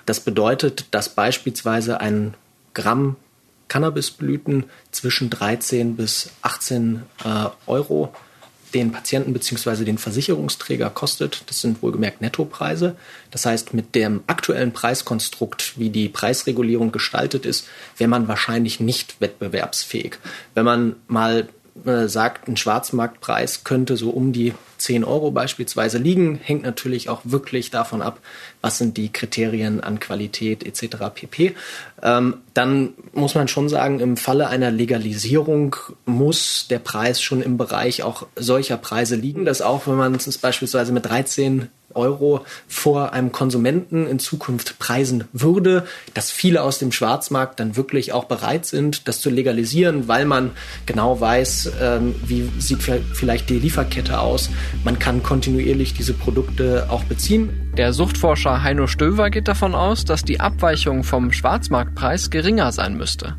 Das 0.05 0.21
bedeutet, 0.21 0.89
dass 0.91 1.09
beispielsweise 1.09 2.03
ein 2.03 2.35
Gramm 2.75 3.17
Cannabisblüten 3.69 4.65
zwischen 4.91 5.31
13 5.31 5.97
bis 5.97 6.33
18 6.43 7.03
äh, 7.25 7.47
Euro 7.67 8.15
den 8.77 8.93
Patienten 8.93 9.33
bzw. 9.33 9.85
den 9.85 9.97
Versicherungsträger 9.99 10.91
kostet. 10.91 11.43
Das 11.47 11.63
sind 11.63 11.83
wohlgemerkt 11.83 12.21
Nettopreise. 12.21 12.95
Das 13.31 13.47
heißt, 13.47 13.73
mit 13.73 13.95
dem 13.95 14.23
aktuellen 14.27 14.73
Preiskonstrukt, 14.73 15.79
wie 15.79 15.89
die 15.89 16.11
Preisregulierung 16.11 16.93
gestaltet 16.93 17.47
ist, 17.47 17.67
wäre 17.97 18.09
man 18.09 18.29
wahrscheinlich 18.29 18.79
nicht 18.79 19.21
wettbewerbsfähig. 19.21 20.19
Wenn 20.55 20.67
man 20.67 20.97
mal 21.09 21.49
äh, 21.85 22.09
sagt, 22.09 22.49
ein 22.49 22.57
Schwarzmarktpreis 22.57 23.65
könnte 23.65 23.97
so 23.97 24.11
um 24.11 24.33
die 24.33 24.55
10 24.79 25.05
Euro 25.05 25.31
beispielsweise 25.31 25.99
liegen, 25.99 26.37
hängt 26.43 26.63
natürlich 26.63 27.09
auch 27.09 27.21
wirklich 27.25 27.71
davon 27.71 28.03
ab, 28.03 28.21
was 28.61 28.79
sind 28.79 28.97
die 28.97 29.13
Kriterien 29.13 29.81
an 29.81 30.01
Qualität 30.01 30.65
etc. 30.65 30.97
pp. 31.15 31.55
Ähm, 32.03 32.39
dann 32.55 32.91
muss 33.13 33.35
man 33.35 33.49
schon 33.49 33.69
sagen, 33.69 34.01
im 34.01 34.17
Falle 34.17 34.49
einer 34.49 34.71
Legalisierung 34.71 35.77
muss 36.05 36.67
der 36.69 36.79
Preis 36.79 37.21
schon 37.21 37.43
im 37.43 37.57
Bereich 37.57 38.03
auch 38.03 38.27
solcher 38.37 38.77
Preise 38.77 39.17
liegen, 39.17 39.45
dass 39.45 39.63
auch 39.63 39.87
wenn 39.87 39.97
man 39.97 40.15
es 40.15 40.39
beispielsweise 40.39 40.93
mit 40.93 41.07
13 41.07 41.69
Euro 41.97 42.45
vor 42.69 43.13
einem 43.13 43.33
Konsumenten 43.33 44.07
in 44.07 44.19
Zukunft 44.19 44.79
preisen 44.79 45.25
würde, 45.33 45.87
dass 46.15 46.31
viele 46.31 46.63
aus 46.63 46.79
dem 46.79 46.93
Schwarzmarkt 46.93 47.61
dann 47.61 47.77
wirklich 47.77 48.13
auch 48.13 48.25
bereit 48.25 48.67
sind, 48.67 49.09
das 49.09 49.21
zu 49.21 49.31
legalisieren, 49.31 50.09
weil 50.09 50.25
man 50.25 50.51
genau 50.87 51.21
weiß, 51.21 51.73
ähm, 51.81 52.15
wie 52.25 52.51
sieht 52.59 52.83
vielleicht 52.83 53.51
die 53.51 53.59
Lieferkette 53.59 54.21
aus. 54.21 54.51
Man 54.85 54.99
kann 54.99 55.23
kontinuierlich 55.23 55.95
diese 55.95 56.13
Produkte 56.13 56.87
auch 56.91 57.05
beziehen. 57.05 57.73
Der 57.77 57.93
Suchtforscher 57.93 58.63
Heino 58.63 58.87
Stöver 58.87 59.31
geht 59.31 59.49
davon 59.49 59.75
aus, 59.75 60.05
dass 60.05 60.23
die 60.23 60.41
Abweichung 60.41 61.05
vom 61.05 61.33
Schwarzmarktpreis 61.33 62.31
geringer 62.31 62.73
sein 62.73 62.97
müsste 62.97 63.37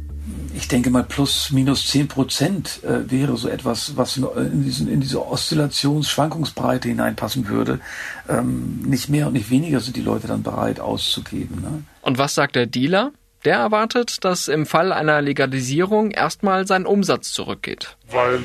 ich 0.58 0.67
denke 0.67 0.89
mal, 0.89 1.04
plus 1.04 1.52
minus 1.52 1.88
zehn 1.88 2.08
Prozent 2.08 2.84
äh, 2.84 3.10
wäre 3.10 3.38
so 3.38 3.48
etwas, 3.48 3.96
was 3.96 4.17
in, 4.17 4.63
diesen, 4.63 4.91
in 4.91 5.00
diese 5.00 5.26
Oszillations-Schwankungsbreite 5.26 6.89
hineinpassen 6.89 7.48
würde. 7.48 7.80
Ähm, 8.28 8.82
nicht 8.84 9.08
mehr 9.08 9.28
und 9.28 9.34
nicht 9.34 9.52
weniger 9.52 9.80
sind 9.80 9.96
die 9.96 10.02
Leute 10.02 10.28
dann 10.28 10.41
bereit 10.41 10.80
auszugeben. 10.80 11.62
Ne? 11.62 11.84
Und 12.02 12.17
was 12.17 12.34
sagt 12.34 12.56
der 12.56 12.65
Dealer? 12.65 13.12
Der 13.46 13.58
erwartet, 13.58 14.26
dass 14.26 14.48
im 14.48 14.65
Fall 14.65 14.91
einer 14.91 15.22
Legalisierung 15.22 16.10
erstmal 16.10 16.65
sein 16.65 16.88
Umsatz 16.88 17.32
zurückgeht. 17.32 17.96
Weil 18.10 18.39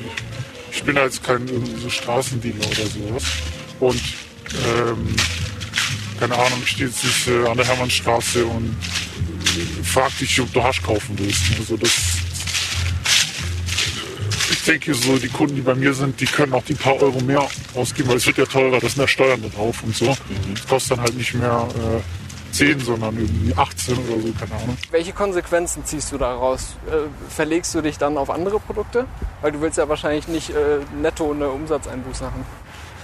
ich 0.71 0.83
bin 0.83 0.95
jetzt 0.95 1.23
kein 1.23 1.47
so 1.47 1.89
Straßendealer 1.89 2.57
oder 2.57 2.85
sowas. 2.85 3.23
Und 3.79 4.01
ähm, 4.77 5.15
keine 6.19 6.35
Ahnung, 6.35 6.59
ich 6.61 6.69
stehe 6.69 6.89
jetzt 6.89 7.03
nicht 7.03 7.27
äh, 7.27 7.47
an 7.47 7.57
der 7.57 7.65
Hermannstraße 7.65 8.45
und 8.45 8.75
frag 9.83 10.17
dich, 10.17 10.39
ob 10.41 10.51
du 10.53 10.63
Hasch 10.63 10.81
kaufen 10.81 11.17
willst. 11.17 11.41
Also 11.57 11.77
das, 11.77 11.91
ich 14.51 14.63
denke, 14.65 14.93
so 14.93 15.17
die 15.17 15.27
Kunden, 15.27 15.55
die 15.55 15.61
bei 15.61 15.75
mir 15.75 15.93
sind, 15.93 16.19
die 16.19 16.25
können 16.25 16.53
auch 16.53 16.63
die 16.63 16.73
paar 16.73 17.01
Euro 17.01 17.19
mehr 17.21 17.47
ausgeben, 17.75 18.09
weil 18.09 18.17
es 18.17 18.25
wird 18.25 18.37
ja 18.37 18.45
teurer, 18.45 18.79
das 18.79 18.93
sind 18.93 19.01
ja 19.01 19.07
Steuern 19.07 19.41
da 19.41 19.49
drauf 19.49 19.83
und 19.83 19.95
so. 19.95 20.05
Mhm. 20.05 20.53
Das 20.53 20.67
kostet 20.67 20.91
dann 20.91 21.01
halt 21.01 21.15
nicht 21.15 21.33
mehr 21.33 21.67
äh, 21.75 22.53
10, 22.53 22.79
sondern 22.79 23.17
irgendwie 23.17 23.53
18 23.55 23.97
oder 23.97 24.21
so, 24.21 24.33
keine 24.39 24.61
Ahnung. 24.61 24.77
Welche 24.91 25.11
Konsequenzen 25.11 25.85
ziehst 25.85 26.11
du 26.11 26.17
daraus? 26.17 26.75
Äh, 26.87 27.09
verlegst 27.29 27.73
du 27.73 27.81
dich 27.81 27.97
dann 27.97 28.17
auf 28.17 28.29
andere 28.29 28.59
Produkte? 28.59 29.07
Weil 29.41 29.53
du 29.53 29.61
willst 29.61 29.77
ja 29.77 29.89
wahrscheinlich 29.89 30.27
nicht 30.27 30.51
äh, 30.51 30.79
netto 31.01 31.31
eine 31.31 31.49
Umsatzeinbuße 31.49 32.25
haben. 32.25 32.45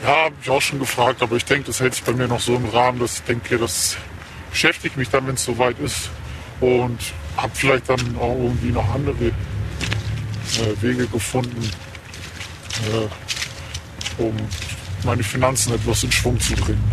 Ja, 0.04 0.26
habe 0.26 0.36
ich 0.42 0.50
auch 0.50 0.62
schon 0.62 0.80
gefragt, 0.80 1.22
aber 1.22 1.36
ich 1.36 1.46
denke, 1.46 1.66
das 1.66 1.80
hält 1.80 1.96
sich 1.96 2.04
bei 2.04 2.14
mir 2.14 2.28
noch 2.28 2.40
so 2.40 2.56
im 2.56 2.66
Rahmen, 2.70 3.00
dass 3.00 3.16
ich 3.16 3.24
denke, 3.24 3.58
das 3.58 3.98
beschäftigt 4.52 4.98
mich 4.98 5.10
dann, 5.10 5.28
wenn 5.28 5.36
es 5.36 5.44
soweit 5.44 5.78
ist 5.80 6.10
und 6.62 6.98
habe 7.38 7.52
vielleicht 7.54 7.89
dann 7.89 8.00
auch 8.19 8.36
irgendwie 8.36 8.72
noch 8.72 8.93
andere 8.93 9.26
äh, 9.26 10.82
Wege 10.82 11.08
gefunden, 11.08 11.69
äh, 12.91 14.22
um 14.22 14.34
meine 15.06 15.24
Finanzen 15.24 15.74
etwas 15.74 16.04
in 16.04 16.12
Schwung 16.12 16.39
zu 16.39 16.54
bringen. 16.54 16.84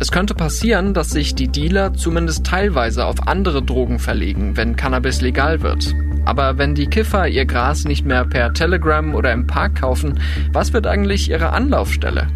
Es 0.00 0.10
könnte 0.10 0.34
passieren, 0.34 0.92
dass 0.92 1.10
sich 1.10 1.34
die 1.34 1.48
Dealer 1.48 1.94
zumindest 1.94 2.44
teilweise 2.44 3.06
auf 3.06 3.26
andere 3.28 3.62
Drogen 3.62 3.98
verlegen, 3.98 4.56
wenn 4.56 4.76
Cannabis 4.76 5.20
legal 5.20 5.62
wird. 5.62 5.94
Aber 6.24 6.58
wenn 6.58 6.74
die 6.74 6.88
Kiffer 6.88 7.28
ihr 7.28 7.44
Gras 7.44 7.84
nicht 7.84 8.04
mehr 8.04 8.24
per 8.24 8.52
Telegram 8.52 9.14
oder 9.14 9.32
im 9.32 9.46
Park 9.46 9.80
kaufen, 9.80 10.20
was 10.52 10.72
wird 10.72 10.86
eigentlich 10.86 11.30
ihre 11.30 11.50
Anlaufstelle? 11.50 12.26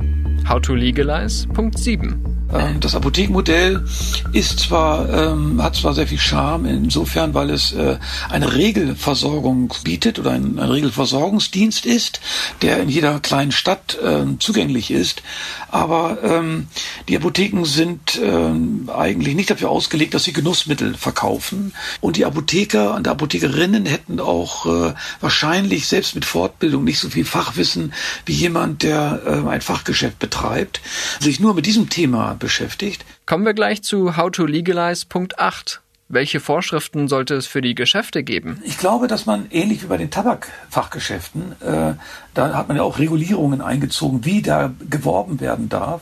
How 0.48 0.60
to 0.60 0.74
Legalize? 0.74 1.48
Punkt 1.48 1.78
7. 1.78 2.47
Ähm, 2.52 2.80
das 2.80 2.94
Apothekenmodell 2.94 3.84
ist 4.32 4.60
zwar, 4.60 5.08
ähm, 5.08 5.62
hat 5.62 5.76
zwar 5.76 5.94
sehr 5.94 6.06
viel 6.06 6.18
Charme 6.18 6.66
insofern, 6.66 7.34
weil 7.34 7.50
es 7.50 7.72
äh, 7.72 7.98
eine 8.30 8.54
Regelversorgung 8.54 9.74
bietet 9.84 10.18
oder 10.18 10.30
ein, 10.30 10.58
ein, 10.58 10.70
Regelversorgungsdienst 10.70 11.84
ist, 11.84 12.20
der 12.62 12.80
in 12.80 12.88
jeder 12.88 13.20
kleinen 13.20 13.52
Stadt 13.52 13.98
äh, 14.02 14.24
zugänglich 14.38 14.90
ist. 14.90 15.22
Aber 15.70 16.18
ähm, 16.22 16.68
die 17.08 17.16
Apotheken 17.16 17.64
sind 17.64 18.18
ähm, 18.22 18.88
eigentlich 18.94 19.34
nicht 19.34 19.50
dafür 19.50 19.70
ausgelegt, 19.70 20.14
dass 20.14 20.24
sie 20.24 20.32
Genussmittel 20.32 20.94
verkaufen. 20.94 21.74
Und 22.00 22.16
die 22.16 22.24
Apotheker 22.24 22.94
und 22.94 23.08
Apothekerinnen 23.08 23.84
hätten 23.84 24.20
auch 24.20 24.64
äh, 24.66 24.94
wahrscheinlich 25.20 25.86
selbst 25.86 26.14
mit 26.14 26.24
Fortbildung 26.24 26.84
nicht 26.84 26.98
so 26.98 27.10
viel 27.10 27.26
Fachwissen 27.26 27.92
wie 28.24 28.32
jemand, 28.32 28.82
der 28.82 29.20
äh, 29.26 29.48
ein 29.48 29.60
Fachgeschäft 29.60 30.18
betreibt, 30.18 30.80
sich 31.20 31.40
nur 31.40 31.54
mit 31.54 31.66
diesem 31.66 31.90
Thema 31.90 32.37
beschäftigt. 32.38 33.04
Kommen 33.26 33.44
wir 33.44 33.54
gleich 33.54 33.82
zu 33.82 34.16
How 34.16 34.30
to 34.30 34.46
Legalize 34.46 35.06
Punkt 35.06 35.38
8. 35.38 35.80
Welche 36.10 36.40
Vorschriften 36.40 37.06
sollte 37.06 37.34
es 37.34 37.46
für 37.46 37.60
die 37.60 37.74
Geschäfte 37.74 38.22
geben? 38.22 38.62
Ich 38.64 38.78
glaube, 38.78 39.08
dass 39.08 39.26
man 39.26 39.46
ähnlich 39.50 39.82
wie 39.82 39.88
bei 39.88 39.98
den 39.98 40.10
Tabakfachgeschäften, 40.10 41.52
äh, 41.60 41.94
da 42.32 42.54
hat 42.54 42.68
man 42.68 42.78
ja 42.78 42.82
auch 42.82 42.98
Regulierungen 42.98 43.60
eingezogen, 43.60 44.24
wie 44.24 44.40
da 44.40 44.72
geworben 44.88 45.38
werden 45.40 45.68
darf, 45.68 46.00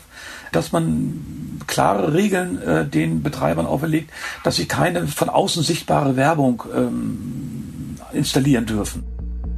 dass 0.53 0.70
man 0.70 1.61
klare 1.66 2.14
Regeln 2.14 2.62
äh, 2.62 2.87
den 2.87 3.25
Betreibern 3.25 3.66
auferlegt, 3.66 4.11
dass 4.44 4.55
sie 4.55 4.66
keine 4.66 5.09
von 5.09 5.29
außen 5.29 5.64
sichtbare 5.64 6.14
Werbung 6.14 6.62
ähm, 6.72 7.96
installieren 8.12 8.66
dürfen. 8.66 9.15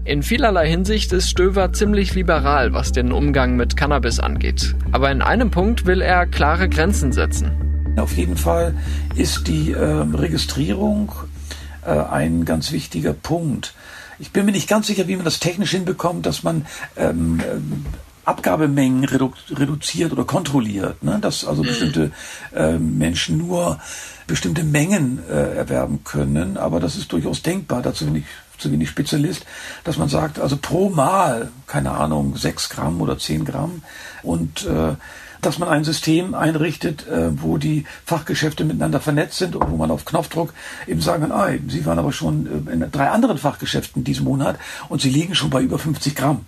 In 0.09 0.23
vielerlei 0.23 0.67
Hinsicht 0.67 1.13
ist 1.13 1.29
Stöver 1.29 1.75
ziemlich 1.75 2.15
liberal, 2.15 2.73
was 2.73 2.93
den 2.93 3.13
Umgang 3.13 3.57
mit 3.57 3.77
Cannabis 3.77 4.21
angeht. 4.21 4.75
Aber 4.91 5.11
in 5.11 5.21
einem 5.21 5.51
Punkt 5.51 5.85
will 5.85 6.01
er 6.01 6.25
klare 6.25 6.71
Grenzen 6.71 7.13
setzen. 7.13 7.93
Auf 7.99 8.17
jeden 8.17 8.39
Fall 8.39 8.75
ist 9.17 9.49
die 9.49 9.73
äh, 9.73 9.85
Registrierung 9.85 11.13
äh, 11.85 11.91
ein 11.91 12.47
ganz 12.47 12.73
wichtiger 12.73 13.13
Punkt. 13.13 13.75
Ich 14.19 14.31
bin 14.31 14.47
mir 14.47 14.53
nicht 14.53 14.67
ganz 14.67 14.87
sicher, 14.87 15.09
wie 15.09 15.17
man 15.17 15.27
das 15.27 15.41
technisch 15.41 15.73
hinbekommt, 15.73 16.25
dass 16.25 16.43
man 16.43 16.65
ähm, 16.97 17.43
ähm 17.47 17.85
Abgabemengen 18.25 19.05
redu 19.05 19.33
reduziert 19.51 20.13
oder 20.13 20.25
kontrolliert, 20.25 21.03
ne? 21.03 21.19
dass 21.19 21.47
also 21.47 21.63
bestimmte 21.63 22.11
äh, 22.55 22.79
Menschen 22.79 23.39
nur 23.39 23.79
bestimmte 24.27 24.65
Mengen 24.65 25.19
äh, 25.31 25.57
erwerben 25.57 26.05
können, 26.05 26.59
aber 26.59 26.79
das 26.79 26.97
ist 26.97 27.11
durchaus 27.11 27.41
denkbar. 27.41 27.81
Dazu 27.81 28.05
bin 28.05 28.17
ich 28.17 28.25
zu 28.59 28.71
wenig 28.73 28.89
Spezialist, 28.89 29.45
dass 29.85 29.99
man 29.99 30.09
sagt, 30.09 30.39
also 30.39 30.57
pro 30.57 30.91
Mal, 30.91 31.51
keine 31.67 31.93
Ahnung, 31.93 32.37
sechs 32.37 32.69
Gramm 32.69 33.01
oder 33.01 33.19
zehn 33.19 33.45
Gramm 33.45 33.83
und 34.23 34.67
äh, 34.67 34.95
dass 35.41 35.59
man 35.59 35.69
ein 35.69 35.85
System 35.85 36.35
einrichtet, 36.35 37.07
äh, 37.07 37.31
wo 37.41 37.59
die 37.59 37.85
Fachgeschäfte 38.05 38.65
miteinander 38.65 39.01
vernetzt 39.01 39.39
sind 39.39 39.55
und 39.55 39.71
wo 39.71 39.77
man 39.77 39.91
auf 39.91 40.05
Knopfdruck 40.05 40.53
eben 40.87 41.01
sagen 41.01 41.23
kann, 41.23 41.33
ah, 41.33 41.51
Sie 41.69 41.87
waren 41.87 41.99
aber 41.99 42.13
schon 42.13 42.67
äh, 42.67 42.73
in 42.73 42.91
drei 42.91 43.11
anderen 43.11 43.39
Fachgeschäften 43.39 44.05
diesen 44.05 44.25
Monat 44.25 44.59
und 44.89 45.01
Sie 45.01 45.11
liegen 45.11 45.35
schon 45.35 45.51
bei 45.51 45.63
über 45.63 45.79
50 45.79 46.15
Gramm. 46.15 46.45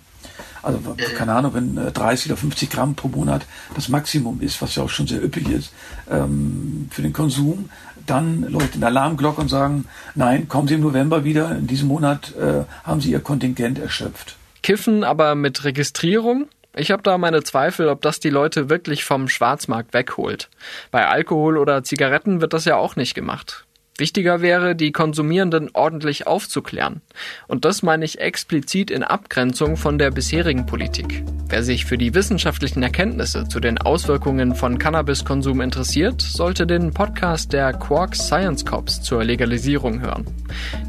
Also 0.63 0.79
keine 1.17 1.33
Ahnung, 1.33 1.55
wenn 1.55 1.75
30 1.75 2.27
äh, 2.27 2.29
oder 2.29 2.37
50 2.37 2.69
Gramm 2.69 2.95
pro 2.95 3.07
Monat 3.07 3.45
das 3.73 3.89
Maximum 3.89 4.41
ist, 4.41 4.61
was 4.61 4.75
ja 4.75 4.83
auch 4.83 4.89
schon 4.89 5.07
sehr 5.07 5.23
üppig 5.23 5.49
ist 5.49 5.73
ähm, 6.09 6.87
für 6.91 7.01
den 7.01 7.13
Konsum, 7.13 7.69
dann 8.05 8.41
läutet 8.49 8.75
eine 8.75 8.87
Alarmglocke 8.87 9.41
und 9.41 9.47
sagen, 9.47 9.85
nein, 10.15 10.47
kommen 10.47 10.67
Sie 10.67 10.75
im 10.75 10.81
November 10.81 11.23
wieder, 11.23 11.51
in 11.51 11.67
diesem 11.67 11.87
Monat 11.87 12.33
äh, 12.35 12.63
haben 12.83 13.01
Sie 13.01 13.11
Ihr 13.11 13.19
Kontingent 13.19 13.79
erschöpft. 13.79 14.35
Kiffen 14.63 15.03
aber 15.03 15.35
mit 15.35 15.63
Registrierung? 15.63 16.47
Ich 16.75 16.91
habe 16.91 17.03
da 17.03 17.17
meine 17.17 17.43
Zweifel, 17.43 17.89
ob 17.89 18.01
das 18.01 18.19
die 18.19 18.29
Leute 18.29 18.69
wirklich 18.69 19.03
vom 19.03 19.27
Schwarzmarkt 19.27 19.93
wegholt. 19.93 20.49
Bei 20.89 21.07
Alkohol 21.07 21.57
oder 21.57 21.83
Zigaretten 21.83 22.39
wird 22.39 22.53
das 22.53 22.65
ja 22.65 22.77
auch 22.77 22.95
nicht 22.95 23.13
gemacht. 23.13 23.65
Wichtiger 24.01 24.41
wäre, 24.41 24.75
die 24.75 24.91
Konsumierenden 24.91 25.69
ordentlich 25.71 26.27
aufzuklären. 26.27 26.99
Und 27.47 27.63
das 27.63 27.83
meine 27.83 28.03
ich 28.03 28.19
explizit 28.19 28.91
in 28.91 29.03
Abgrenzung 29.03 29.77
von 29.77 29.97
der 29.97 30.11
bisherigen 30.11 30.65
Politik. 30.65 31.23
Wer 31.47 31.63
sich 31.63 31.85
für 31.85 31.97
die 31.97 32.13
wissenschaftlichen 32.13 32.83
Erkenntnisse 32.83 33.47
zu 33.47 33.61
den 33.61 33.77
Auswirkungen 33.77 34.55
von 34.55 34.77
Cannabiskonsum 34.77 35.61
interessiert, 35.61 36.21
sollte 36.21 36.67
den 36.67 36.91
Podcast 36.93 37.53
der 37.53 37.71
Quark 37.71 38.15
Science 38.15 38.65
Cops 38.65 39.01
zur 39.01 39.23
Legalisierung 39.23 40.01
hören. 40.01 40.25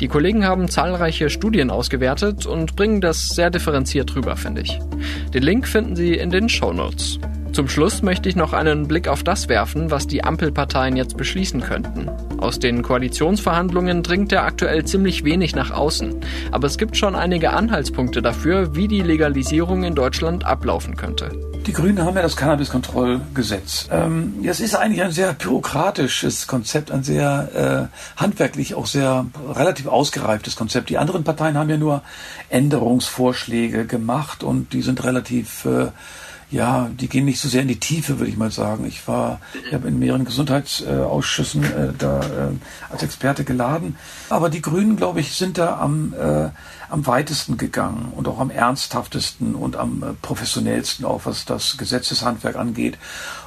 Die 0.00 0.08
Kollegen 0.08 0.44
haben 0.44 0.68
zahlreiche 0.68 1.30
Studien 1.30 1.70
ausgewertet 1.70 2.46
und 2.46 2.74
bringen 2.74 3.00
das 3.00 3.28
sehr 3.28 3.50
differenziert 3.50 4.16
rüber, 4.16 4.36
finde 4.36 4.62
ich. 4.62 4.78
Den 5.34 5.42
Link 5.42 5.68
finden 5.68 5.94
Sie 5.94 6.14
in 6.14 6.30
den 6.30 6.48
Show 6.48 6.72
Notes. 6.72 7.20
Zum 7.52 7.68
Schluss 7.68 8.00
möchte 8.00 8.30
ich 8.30 8.36
noch 8.36 8.54
einen 8.54 8.88
Blick 8.88 9.08
auf 9.08 9.22
das 9.22 9.50
werfen, 9.50 9.90
was 9.90 10.06
die 10.06 10.24
Ampelparteien 10.24 10.96
jetzt 10.96 11.18
beschließen 11.18 11.60
könnten. 11.60 12.08
Aus 12.38 12.58
den 12.58 12.82
Koalitionsverhandlungen 12.82 14.02
dringt 14.02 14.32
ja 14.32 14.44
aktuell 14.44 14.86
ziemlich 14.86 15.22
wenig 15.24 15.54
nach 15.54 15.70
außen, 15.70 16.20
aber 16.50 16.66
es 16.66 16.78
gibt 16.78 16.96
schon 16.96 17.14
einige 17.14 17.52
Anhaltspunkte 17.52 18.22
dafür, 18.22 18.74
wie 18.74 18.88
die 18.88 19.02
Legalisierung 19.02 19.84
in 19.84 19.94
Deutschland 19.94 20.46
ablaufen 20.46 20.96
könnte. 20.96 21.30
Die 21.66 21.74
Grünen 21.74 22.02
haben 22.02 22.16
ja 22.16 22.22
das 22.22 22.36
Cannabiskontrollgesetz. 22.36 23.86
Ähm, 23.92 24.34
ist 24.42 24.74
eigentlich 24.74 25.02
ein 25.02 25.12
sehr 25.12 25.34
bürokratisches 25.34 26.46
Konzept, 26.46 26.90
ein 26.90 27.04
sehr 27.04 27.90
äh, 27.94 28.20
handwerklich 28.20 28.74
auch 28.74 28.86
sehr 28.86 29.26
relativ 29.54 29.86
ausgereiftes 29.88 30.56
Konzept. 30.56 30.88
Die 30.88 30.96
anderen 30.96 31.22
Parteien 31.22 31.58
haben 31.58 31.68
ja 31.68 31.76
nur 31.76 32.02
Änderungsvorschläge 32.48 33.84
gemacht 33.84 34.42
und 34.42 34.72
die 34.72 34.80
sind 34.80 35.04
relativ 35.04 35.66
äh, 35.66 35.88
ja, 36.52 36.90
die 37.00 37.08
gehen 37.08 37.24
nicht 37.24 37.40
so 37.40 37.48
sehr 37.48 37.62
in 37.62 37.68
die 37.68 37.80
Tiefe, 37.80 38.18
würde 38.18 38.30
ich 38.30 38.36
mal 38.36 38.50
sagen. 38.50 38.84
Ich 38.84 39.08
war, 39.08 39.40
ich 39.66 39.72
habe 39.72 39.88
in 39.88 39.98
mehreren 39.98 40.26
Gesundheitsausschüssen 40.26 41.64
äh, 41.64 41.92
da 41.96 42.20
äh, 42.20 42.92
als 42.92 43.02
Experte 43.02 43.44
geladen. 43.44 43.96
Aber 44.28 44.50
die 44.50 44.60
Grünen, 44.60 44.96
glaube 44.96 45.20
ich, 45.20 45.34
sind 45.34 45.56
da 45.56 45.78
am, 45.78 46.12
äh, 46.12 46.50
am 46.90 47.06
weitesten 47.06 47.56
gegangen 47.56 48.12
und 48.14 48.28
auch 48.28 48.38
am 48.38 48.50
ernsthaftesten 48.50 49.54
und 49.54 49.76
am 49.76 50.02
äh, 50.02 50.06
professionellsten 50.20 51.06
auch, 51.06 51.22
was 51.24 51.46
das 51.46 51.78
Gesetzeshandwerk 51.78 52.56
angeht. 52.56 52.98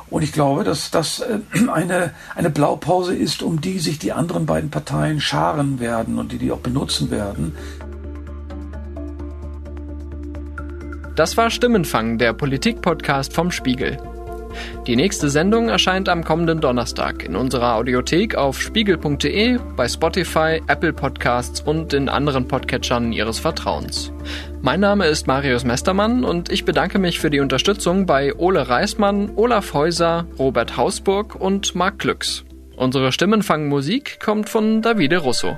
Und 0.10 0.24
ich 0.24 0.32
glaube, 0.32 0.64
dass 0.64 0.90
das 0.90 1.20
äh, 1.20 1.40
eine, 1.72 2.12
eine 2.36 2.50
Blaupause 2.50 3.16
ist, 3.16 3.44
um 3.44 3.62
die 3.62 3.78
sich 3.78 4.00
die 4.00 4.14
anderen 4.14 4.48
beiden 4.48 4.72
Parteien 4.72 5.22
scharen 5.22 5.80
werden 5.80 6.18
und 6.18 6.32
die 6.32 6.40
die 6.40 6.52
auch 6.52 6.60
benutzen 6.60 7.12
werden. 7.12 7.56
Das 11.16 11.38
war 11.38 11.50
Stimmenfang, 11.50 12.18
der 12.18 12.34
Politik-Podcast 12.34 13.32
vom 13.32 13.50
Spiegel. 13.50 13.98
Die 14.86 14.98
nächste 14.98 15.30
Sendung 15.30 15.70
erscheint 15.70 16.10
am 16.10 16.26
kommenden 16.26 16.60
Donnerstag 16.60 17.24
in 17.24 17.38
unserer 17.38 17.76
Audiothek 17.76 18.36
auf 18.36 18.62
spiegel.de, 18.62 19.58
bei 19.78 19.88
Spotify, 19.88 20.62
Apple 20.68 20.92
Podcasts 20.92 21.62
und 21.62 21.94
in 21.94 22.10
anderen 22.10 22.50
Podcatchern 22.50 23.14
Ihres 23.14 23.40
Vertrauens. 23.40 24.12
Mein 24.62 24.82
Name 24.82 25.06
ist 25.06 25.26
Marius 25.26 25.64
Mestermann 25.64 26.26
und 26.26 26.52
ich 26.52 26.66
bedanke 26.66 27.00
mich 27.00 27.22
für 27.22 27.30
die 27.30 27.40
Unterstützung 27.40 28.06
bei 28.06 28.36
Ole 28.36 28.68
Reismann, 28.68 29.32
Olaf 29.38 29.74
Häuser, 29.74 30.26
Robert 30.38 30.76
Hausburg 30.76 31.36
und 31.36 31.76
Marc 31.76 32.00
Glücks. 32.00 32.44
Unsere 32.76 33.14
Stimmenfang-Musik 33.14 34.20
kommt 34.20 34.50
von 34.50 34.82
Davide 34.82 35.20
Russo. 35.20 35.56